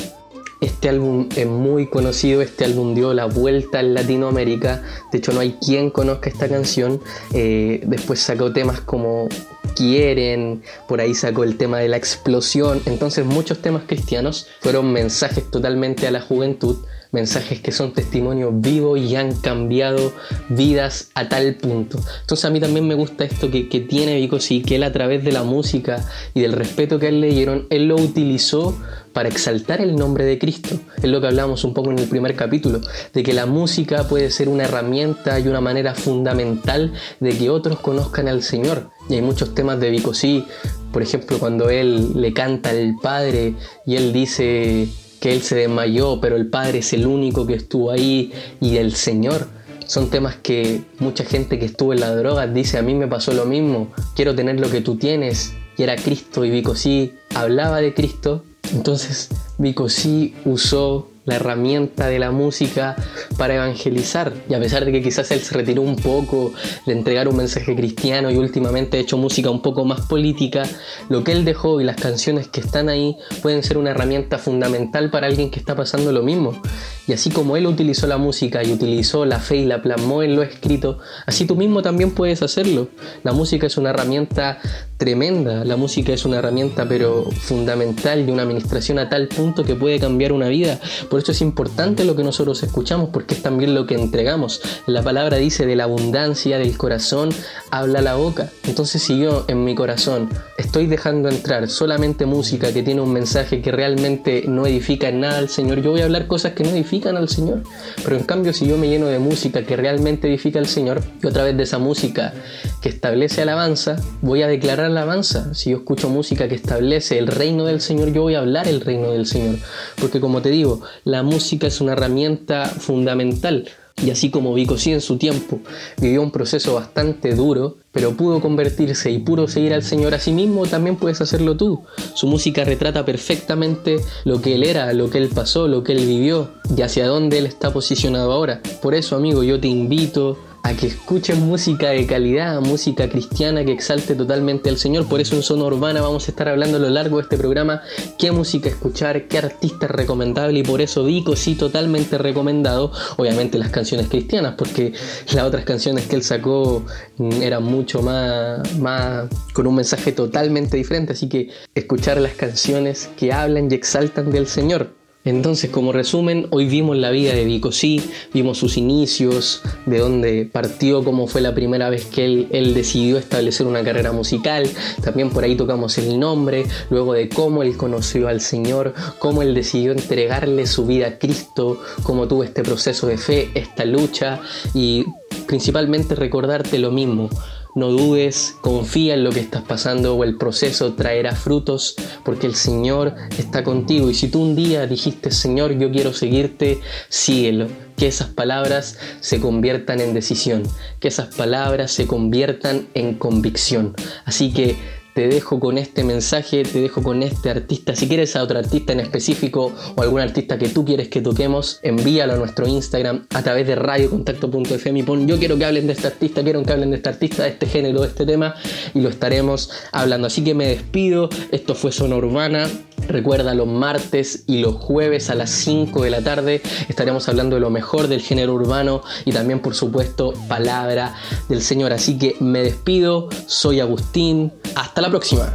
Este 0.61 0.87
álbum 0.87 1.27
es 1.35 1.45
muy 1.45 1.87
conocido, 1.87 2.41
este 2.41 2.63
álbum 2.63 2.95
dio 2.95 3.13
la 3.13 3.25
vuelta 3.25 3.81
en 3.81 3.93
Latinoamérica, 3.93 4.81
de 5.11 5.17
hecho 5.17 5.33
no 5.33 5.41
hay 5.41 5.57
quien 5.61 5.89
conozca 5.89 6.29
esta 6.29 6.47
canción, 6.47 7.01
eh, 7.33 7.83
después 7.85 8.21
sacó 8.21 8.53
temas 8.53 8.79
como 8.79 9.27
quieren, 9.75 10.63
por 10.87 11.01
ahí 11.01 11.13
sacó 11.13 11.43
el 11.43 11.57
tema 11.57 11.79
de 11.79 11.87
la 11.87 11.97
explosión, 11.97 12.81
entonces 12.85 13.25
muchos 13.25 13.61
temas 13.61 13.83
cristianos 13.87 14.47
fueron 14.61 14.91
mensajes 14.91 15.49
totalmente 15.49 16.07
a 16.07 16.11
la 16.11 16.21
juventud 16.21 16.77
mensajes 17.13 17.61
que 17.61 17.71
son 17.71 17.93
testimonios 17.93 18.51
vivos 18.59 18.99
y 18.99 19.15
han 19.15 19.33
cambiado 19.35 20.11
vidas 20.49 21.11
a 21.13 21.29
tal 21.29 21.55
punto. 21.55 21.99
Entonces 22.21 22.43
a 22.43 22.49
mí 22.49 22.59
también 22.59 22.87
me 22.87 22.95
gusta 22.95 23.23
esto 23.23 23.49
que, 23.49 23.69
que 23.69 23.79
tiene 23.79 24.17
Vico, 24.17 24.39
sí, 24.39 24.61
que 24.61 24.75
él 24.75 24.83
a 24.83 24.91
través 24.91 25.23
de 25.23 25.31
la 25.31 25.43
música 25.43 26.05
y 26.33 26.41
del 26.41 26.51
respeto 26.53 26.99
que 26.99 27.07
él 27.07 27.21
le 27.21 27.29
dieron, 27.29 27.67
él 27.69 27.87
lo 27.87 27.95
utilizó 27.95 28.75
para 29.13 29.29
exaltar 29.29 29.79
el 29.79 29.95
nombre 29.95 30.25
de 30.25 30.39
Cristo. 30.39 30.75
Es 30.97 31.09
lo 31.09 31.21
que 31.21 31.27
hablamos 31.27 31.63
un 31.63 31.73
poco 31.73 31.91
en 31.91 31.99
el 31.99 32.09
primer 32.09 32.35
capítulo, 32.35 32.81
de 33.13 33.23
que 33.23 33.33
la 33.33 33.45
música 33.45 34.07
puede 34.07 34.31
ser 34.31 34.49
una 34.49 34.63
herramienta 34.63 35.39
y 35.39 35.47
una 35.47 35.61
manera 35.61 35.93
fundamental 35.93 36.93
de 37.19 37.37
que 37.37 37.49
otros 37.49 37.79
conozcan 37.79 38.27
al 38.27 38.41
Señor. 38.41 38.89
Y 39.09 39.15
hay 39.15 39.21
muchos 39.21 39.53
temas 39.53 39.79
de 39.79 39.91
Vicosí, 39.91 40.45
por 40.91 41.01
ejemplo, 41.01 41.39
cuando 41.39 41.69
él 41.69 42.19
le 42.19 42.33
canta 42.33 42.71
al 42.71 42.95
Padre 43.01 43.55
y 43.85 43.95
él 43.95 44.13
dice 44.13 44.87
que 45.23 45.31
él 45.31 45.41
se 45.41 45.55
desmayó, 45.55 46.19
pero 46.19 46.35
el 46.35 46.47
Padre 46.47 46.79
es 46.79 46.91
el 46.91 47.07
único 47.07 47.47
que 47.47 47.53
estuvo 47.53 47.91
ahí 47.91 48.33
y 48.59 48.75
el 48.75 48.93
Señor. 48.93 49.47
Son 49.85 50.09
temas 50.09 50.35
que 50.35 50.81
mucha 50.99 51.23
gente 51.23 51.57
que 51.59 51.65
estuvo 51.65 51.93
en 51.93 52.01
la 52.01 52.13
droga 52.13 52.45
dice, 52.45 52.77
a 52.77 52.81
mí 52.81 52.93
me 52.93 53.07
pasó 53.07 53.31
lo 53.31 53.45
mismo, 53.45 53.87
quiero 54.17 54.35
tener 54.35 54.59
lo 54.59 54.69
que 54.69 54.81
tú 54.81 54.97
tienes. 54.97 55.53
Y 55.77 55.83
era 55.83 55.95
Cristo 55.95 56.43
y 56.43 56.49
Vicosí 56.49 57.13
hablaba 57.33 57.79
de 57.79 57.93
Cristo 57.93 58.43
entonces, 58.71 59.29
Vico 59.57 59.89
sí 59.89 60.33
usó 60.45 61.09
la 61.25 61.35
herramienta 61.35 62.07
de 62.07 62.19
la 62.19 62.31
música 62.31 62.95
para 63.37 63.55
evangelizar. 63.55 64.33
Y 64.49 64.53
a 64.53 64.59
pesar 64.59 64.85
de 64.85 64.91
que 64.91 65.01
quizás 65.01 65.31
él 65.31 65.39
se 65.39 65.55
retiró 65.55 65.81
un 65.81 65.95
poco 65.95 66.53
de 66.85 66.93
entregar 66.93 67.27
un 67.27 67.37
mensaje 67.37 67.75
cristiano 67.75 68.29
y 68.29 68.37
últimamente 68.37 68.97
ha 68.97 68.99
hecho 68.99 69.17
música 69.17 69.49
un 69.49 69.61
poco 69.61 69.85
más 69.85 70.01
política, 70.01 70.63
lo 71.09 71.23
que 71.23 71.31
él 71.31 71.45
dejó 71.45 71.79
y 71.81 71.83
las 71.83 71.95
canciones 71.95 72.47
que 72.47 72.59
están 72.59 72.89
ahí 72.89 73.17
pueden 73.41 73.63
ser 73.63 73.77
una 73.77 73.91
herramienta 73.91 74.37
fundamental 74.37 75.09
para 75.09 75.27
alguien 75.27 75.49
que 75.49 75.59
está 75.59 75.75
pasando 75.75 76.11
lo 76.11 76.23
mismo. 76.23 76.61
Y 77.07 77.13
así 77.13 77.29
como 77.29 77.57
él 77.57 77.67
utilizó 77.67 78.07
la 78.07 78.17
música 78.17 78.63
y 78.63 78.71
utilizó 78.71 79.25
la 79.25 79.39
fe 79.39 79.57
y 79.57 79.65
la 79.65 79.81
plasmó 79.81 80.23
en 80.23 80.35
lo 80.35 80.41
escrito, 80.41 80.99
así 81.25 81.45
tú 81.45 81.55
mismo 81.55 81.81
también 81.81 82.11
puedes 82.11 82.41
hacerlo. 82.41 82.89
La 83.23 83.33
música 83.33 83.67
es 83.67 83.77
una 83.77 83.89
herramienta 83.89 84.59
tremenda, 85.03 85.65
la 85.65 85.75
música 85.75 86.13
es 86.13 86.23
una 86.23 86.37
herramienta 86.37 86.87
pero 86.87 87.25
fundamental 87.25 88.25
de 88.25 88.31
una 88.31 88.43
administración 88.43 88.99
a 88.99 89.09
tal 89.09 89.27
punto 89.27 89.65
que 89.65 89.75
puede 89.75 89.99
cambiar 89.99 90.31
una 90.31 90.47
vida. 90.47 90.79
Por 91.09 91.19
eso 91.19 91.33
es 91.33 91.41
importante 91.41 92.05
lo 92.05 92.15
que 92.15 92.23
nosotros 92.23 92.63
escuchamos 92.63 93.09
porque 93.09 93.33
es 93.33 93.41
también 93.41 93.75
lo 93.75 93.85
que 93.85 93.95
entregamos. 93.95 94.61
La 94.87 95.03
palabra 95.03 95.35
dice 95.35 95.65
de 95.65 95.75
la 95.75 95.83
abundancia 95.83 96.57
del 96.57 96.77
corazón 96.77 97.31
habla 97.69 98.01
la 98.01 98.15
boca. 98.15 98.49
Entonces 98.65 99.03
si 99.03 99.19
yo 99.19 99.43
en 99.49 99.65
mi 99.65 99.75
corazón 99.75 100.29
estoy 100.57 100.87
dejando 100.87 101.27
entrar 101.27 101.67
solamente 101.67 102.25
música 102.25 102.71
que 102.71 102.81
tiene 102.81 103.01
un 103.01 103.11
mensaje 103.11 103.61
que 103.61 103.73
realmente 103.73 104.45
no 104.47 104.65
edifica 104.65 105.09
en 105.09 105.19
nada 105.19 105.39
al 105.39 105.49
Señor, 105.49 105.81
yo 105.81 105.91
voy 105.91 105.99
a 105.99 106.05
hablar 106.05 106.27
cosas 106.27 106.53
que 106.53 106.63
no 106.63 106.69
edifican 106.69 107.17
al 107.17 107.27
Señor. 107.27 107.63
Pero 108.05 108.15
en 108.15 108.23
cambio, 108.23 108.53
si 108.53 108.67
yo 108.67 108.77
me 108.77 108.87
lleno 108.87 109.07
de 109.07 109.19
música 109.19 109.63
que 109.63 109.75
realmente 109.75 110.29
edifica 110.29 110.59
al 110.59 110.67
Señor, 110.67 111.01
y 111.21 111.27
otra 111.27 111.43
vez 111.43 111.57
de 111.57 111.63
esa 111.63 111.77
música 111.77 112.33
que 112.81 112.87
establece 112.87 113.41
alabanza, 113.41 113.97
voy 114.21 114.43
a 114.43 114.47
declarar 114.47 114.92
alabanza. 114.93 115.53
Si 115.53 115.71
yo 115.71 115.77
escucho 115.77 116.09
música 116.09 116.47
que 116.47 116.55
establece 116.55 117.19
el 117.19 117.27
reino 117.27 117.65
del 117.65 117.81
Señor, 117.81 118.13
yo 118.13 118.21
voy 118.21 118.35
a 118.35 118.39
hablar 118.39 118.67
el 118.67 118.81
reino 118.81 119.11
del 119.11 119.25
Señor. 119.25 119.57
Porque 119.99 120.19
como 120.19 120.41
te 120.41 120.49
digo, 120.49 120.81
la 121.03 121.23
música 121.23 121.67
es 121.67 121.81
una 121.81 121.91
herramienta 121.93 122.65
fundamental 122.65 123.69
y 124.01 124.09
así 124.09 124.29
como 124.31 124.53
Vicosí 124.53 124.91
en 124.91 125.01
su 125.01 125.17
tiempo 125.17 125.59
vivió 125.97 126.21
un 126.21 126.31
proceso 126.31 126.73
bastante 126.73 127.35
duro, 127.35 127.77
pero 127.91 128.17
pudo 128.17 128.41
convertirse 128.41 129.11
y 129.11 129.19
pudo 129.19 129.47
seguir 129.47 129.73
al 129.73 129.83
Señor 129.83 130.13
a 130.13 130.19
sí 130.19 130.31
mismo, 130.31 130.65
también 130.65 130.97
puedes 130.97 131.21
hacerlo 131.21 131.55
tú. 131.55 131.83
Su 132.15 132.27
música 132.27 132.65
retrata 132.65 133.05
perfectamente 133.05 133.97
lo 134.25 134.41
que 134.41 134.55
él 134.55 134.63
era, 134.63 134.91
lo 134.93 135.09
que 135.09 135.19
él 135.19 135.29
pasó, 135.29 135.67
lo 135.67 135.83
que 135.83 135.93
él 135.93 136.05
vivió 136.05 136.49
y 136.75 136.81
hacia 136.81 137.07
dónde 137.07 137.37
él 137.37 137.45
está 137.45 137.71
posicionado 137.71 138.31
ahora. 138.31 138.61
Por 138.81 138.95
eso, 138.95 139.15
amigo, 139.15 139.43
yo 139.43 139.59
te 139.59 139.67
invito 139.67 140.37
a 140.63 140.73
que 140.75 140.87
escuchen 140.87 141.45
música 141.45 141.89
de 141.89 142.07
calidad, 142.07 142.61
música 142.61 143.09
cristiana 143.09 143.65
que 143.65 143.73
exalte 143.73 144.15
totalmente 144.15 144.69
al 144.69 144.77
Señor. 144.77 145.07
Por 145.09 145.19
eso 145.19 145.35
en 145.35 145.43
Zona 145.43 145.65
Urbana 145.65 146.01
vamos 146.01 146.27
a 146.27 146.31
estar 146.31 146.47
hablando 146.47 146.77
a 146.77 146.79
lo 146.79 146.89
largo 146.89 147.17
de 147.17 147.23
este 147.23 147.37
programa 147.37 147.81
qué 148.17 148.31
música 148.31 148.69
escuchar, 148.69 149.27
qué 149.27 149.39
artista 149.39 149.87
es 149.87 149.91
recomendable 149.91 150.59
y 150.59 150.63
por 150.63 150.79
eso 150.79 151.03
Vico 151.03 151.35
sí 151.35 151.55
totalmente 151.55 152.17
recomendado, 152.17 152.93
obviamente 153.17 153.57
las 153.57 153.71
canciones 153.71 154.07
cristianas, 154.07 154.55
porque 154.57 154.93
las 155.33 155.43
otras 155.43 155.65
canciones 155.65 156.07
que 156.07 156.15
él 156.15 156.23
sacó 156.23 156.85
mm, 157.17 157.41
eran 157.41 157.63
mucho 157.63 158.01
más, 158.01 158.77
más 158.79 159.27
con 159.51 159.67
un 159.67 159.75
mensaje 159.75 160.13
totalmente 160.13 160.77
diferente, 160.77 161.11
así 161.11 161.27
que 161.27 161.49
escuchar 161.75 162.21
las 162.21 162.35
canciones 162.35 163.09
que 163.17 163.33
hablan 163.33 163.69
y 163.69 163.75
exaltan 163.75 164.31
del 164.31 164.47
Señor. 164.47 165.02
Entonces, 165.25 165.69
como 165.69 165.93
resumen, 165.93 166.47
hoy 166.49 166.65
vimos 166.65 166.97
la 166.97 167.09
vida 167.09 167.33
de 167.33 167.45
Vico 167.45 167.71
sí, 167.71 168.01
vimos 168.33 168.57
sus 168.57 168.75
inicios, 168.75 169.61
de 169.85 169.99
dónde 169.99 170.49
partió, 170.51 171.03
cómo 171.03 171.27
fue 171.27 171.39
la 171.39 171.55
primera 171.55 171.89
vez 171.89 172.05
que 172.05 172.25
él, 172.25 172.47
él, 172.51 172.73
decidió 172.73 173.17
establecer 173.17 173.65
una 173.65 173.83
carrera 173.83 174.11
musical, 174.11 174.69
también 175.01 175.29
por 175.29 175.45
ahí 175.45 175.55
tocamos 175.55 175.97
el 175.97 176.19
nombre, 176.19 176.65
luego 176.89 177.13
de 177.13 177.29
cómo 177.29 177.63
él 177.63 177.77
conoció 177.77 178.27
al 178.27 178.41
Señor, 178.41 178.93
cómo 179.19 179.41
él 179.41 179.53
decidió 179.53 179.93
entregarle 179.93 180.67
su 180.67 180.85
vida 180.85 181.07
a 181.07 181.19
Cristo, 181.19 181.79
cómo 182.03 182.27
tuvo 182.27 182.43
este 182.43 182.63
proceso 182.63 183.07
de 183.07 183.17
fe, 183.17 183.49
esta 183.53 183.85
lucha 183.85 184.41
y 184.73 185.05
principalmente 185.47 186.15
recordarte 186.15 186.79
lo 186.79 186.91
mismo, 186.91 187.29
no 187.75 187.89
dudes, 187.89 188.55
confía 188.61 189.15
en 189.15 189.23
lo 189.23 189.31
que 189.31 189.39
estás 189.39 189.63
pasando 189.63 190.15
o 190.15 190.23
el 190.23 190.37
proceso 190.37 190.93
traerá 190.93 191.35
frutos 191.35 191.95
porque 192.23 192.47
el 192.47 192.55
Señor 192.55 193.15
está 193.37 193.63
contigo. 193.63 194.09
Y 194.09 194.13
si 194.13 194.27
tú 194.27 194.41
un 194.41 194.55
día 194.55 194.85
dijiste, 194.85 195.31
Señor, 195.31 195.77
yo 195.77 195.91
quiero 195.91 196.13
seguirte, 196.13 196.79
síguelo. 197.09 197.67
Que 197.97 198.07
esas 198.07 198.29
palabras 198.29 198.97
se 199.19 199.39
conviertan 199.39 200.01
en 200.01 200.15
decisión, 200.15 200.63
que 200.99 201.09
esas 201.09 201.33
palabras 201.35 201.91
se 201.91 202.07
conviertan 202.07 202.87
en 202.95 203.13
convicción. 203.15 203.95
Así 204.25 204.51
que 204.51 204.75
te 205.13 205.27
dejo 205.27 205.59
con 205.59 205.77
este 205.77 206.03
mensaje, 206.03 206.63
te 206.63 206.81
dejo 206.81 207.03
con 207.03 207.23
este 207.23 207.49
artista. 207.49 207.95
Si 207.95 208.07
quieres 208.07 208.35
a 208.35 208.43
otro 208.43 208.59
artista 208.59 208.93
en 208.93 208.99
específico 208.99 209.71
o 209.95 210.01
algún 210.01 210.21
artista 210.21 210.57
que 210.57 210.69
tú 210.69 210.85
quieres 210.85 211.09
que 211.09 211.21
toquemos, 211.21 211.79
envíalo 211.83 212.33
a 212.33 212.37
nuestro 212.37 212.67
Instagram 212.67 213.25
a 213.33 213.43
través 213.43 213.67
de 213.67 213.75
radiocontacto.fm 213.75 214.99
y 214.99 215.03
pon 215.03 215.27
yo 215.27 215.37
quiero 215.37 215.57
que 215.57 215.65
hablen 215.65 215.87
de 215.87 215.93
este 215.93 216.07
artista, 216.07 216.43
quiero 216.43 216.63
que 216.63 216.73
hablen 216.73 216.91
de 216.91 216.97
este 216.97 217.09
artista, 217.09 217.43
de 217.43 217.49
este 217.49 217.65
género, 217.67 218.01
de 218.01 218.07
este 218.07 218.25
tema 218.25 218.55
y 218.93 219.01
lo 219.01 219.09
estaremos 219.09 219.69
hablando. 219.91 220.27
Así 220.27 220.43
que 220.43 220.53
me 220.53 220.67
despido, 220.67 221.29
esto 221.51 221.75
fue 221.75 221.91
Zona 221.91 222.15
Urbana. 222.15 222.69
Recuerda 223.07 223.53
los 223.53 223.67
martes 223.67 224.43
y 224.47 224.59
los 224.59 224.75
jueves 224.75 225.29
a 225.29 225.35
las 225.35 225.49
5 225.51 226.03
de 226.03 226.09
la 226.09 226.21
tarde 226.21 226.61
estaremos 226.87 227.27
hablando 227.29 227.55
de 227.55 227.61
lo 227.61 227.69
mejor 227.69 228.07
del 228.07 228.21
género 228.21 228.53
urbano 228.53 229.01
y 229.25 229.31
también 229.31 229.59
por 229.59 229.75
supuesto 229.75 230.33
palabra 230.47 231.15
del 231.49 231.61
Señor. 231.61 231.93
Así 231.93 232.17
que 232.17 232.35
me 232.39 232.63
despido, 232.63 233.29
soy 233.45 233.79
Agustín, 233.79 234.51
hasta 234.75 235.01
la 235.01 235.09
próxima. 235.09 235.51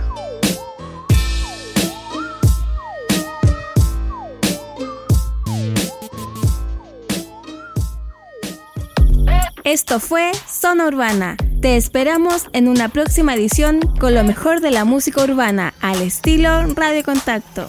Esto 9.64 10.00
fue 10.00 10.32
Zona 10.46 10.86
Urbana. 10.86 11.36
Te 11.60 11.76
esperamos 11.76 12.46
en 12.52 12.68
una 12.68 12.88
próxima 12.88 13.34
edición 13.34 13.80
con 13.98 14.14
lo 14.14 14.22
mejor 14.22 14.60
de 14.60 14.70
la 14.70 14.84
música 14.84 15.24
urbana 15.24 15.74
al 15.80 16.02
estilo 16.02 16.66
Radio 16.76 17.02
Contacto. 17.02 17.68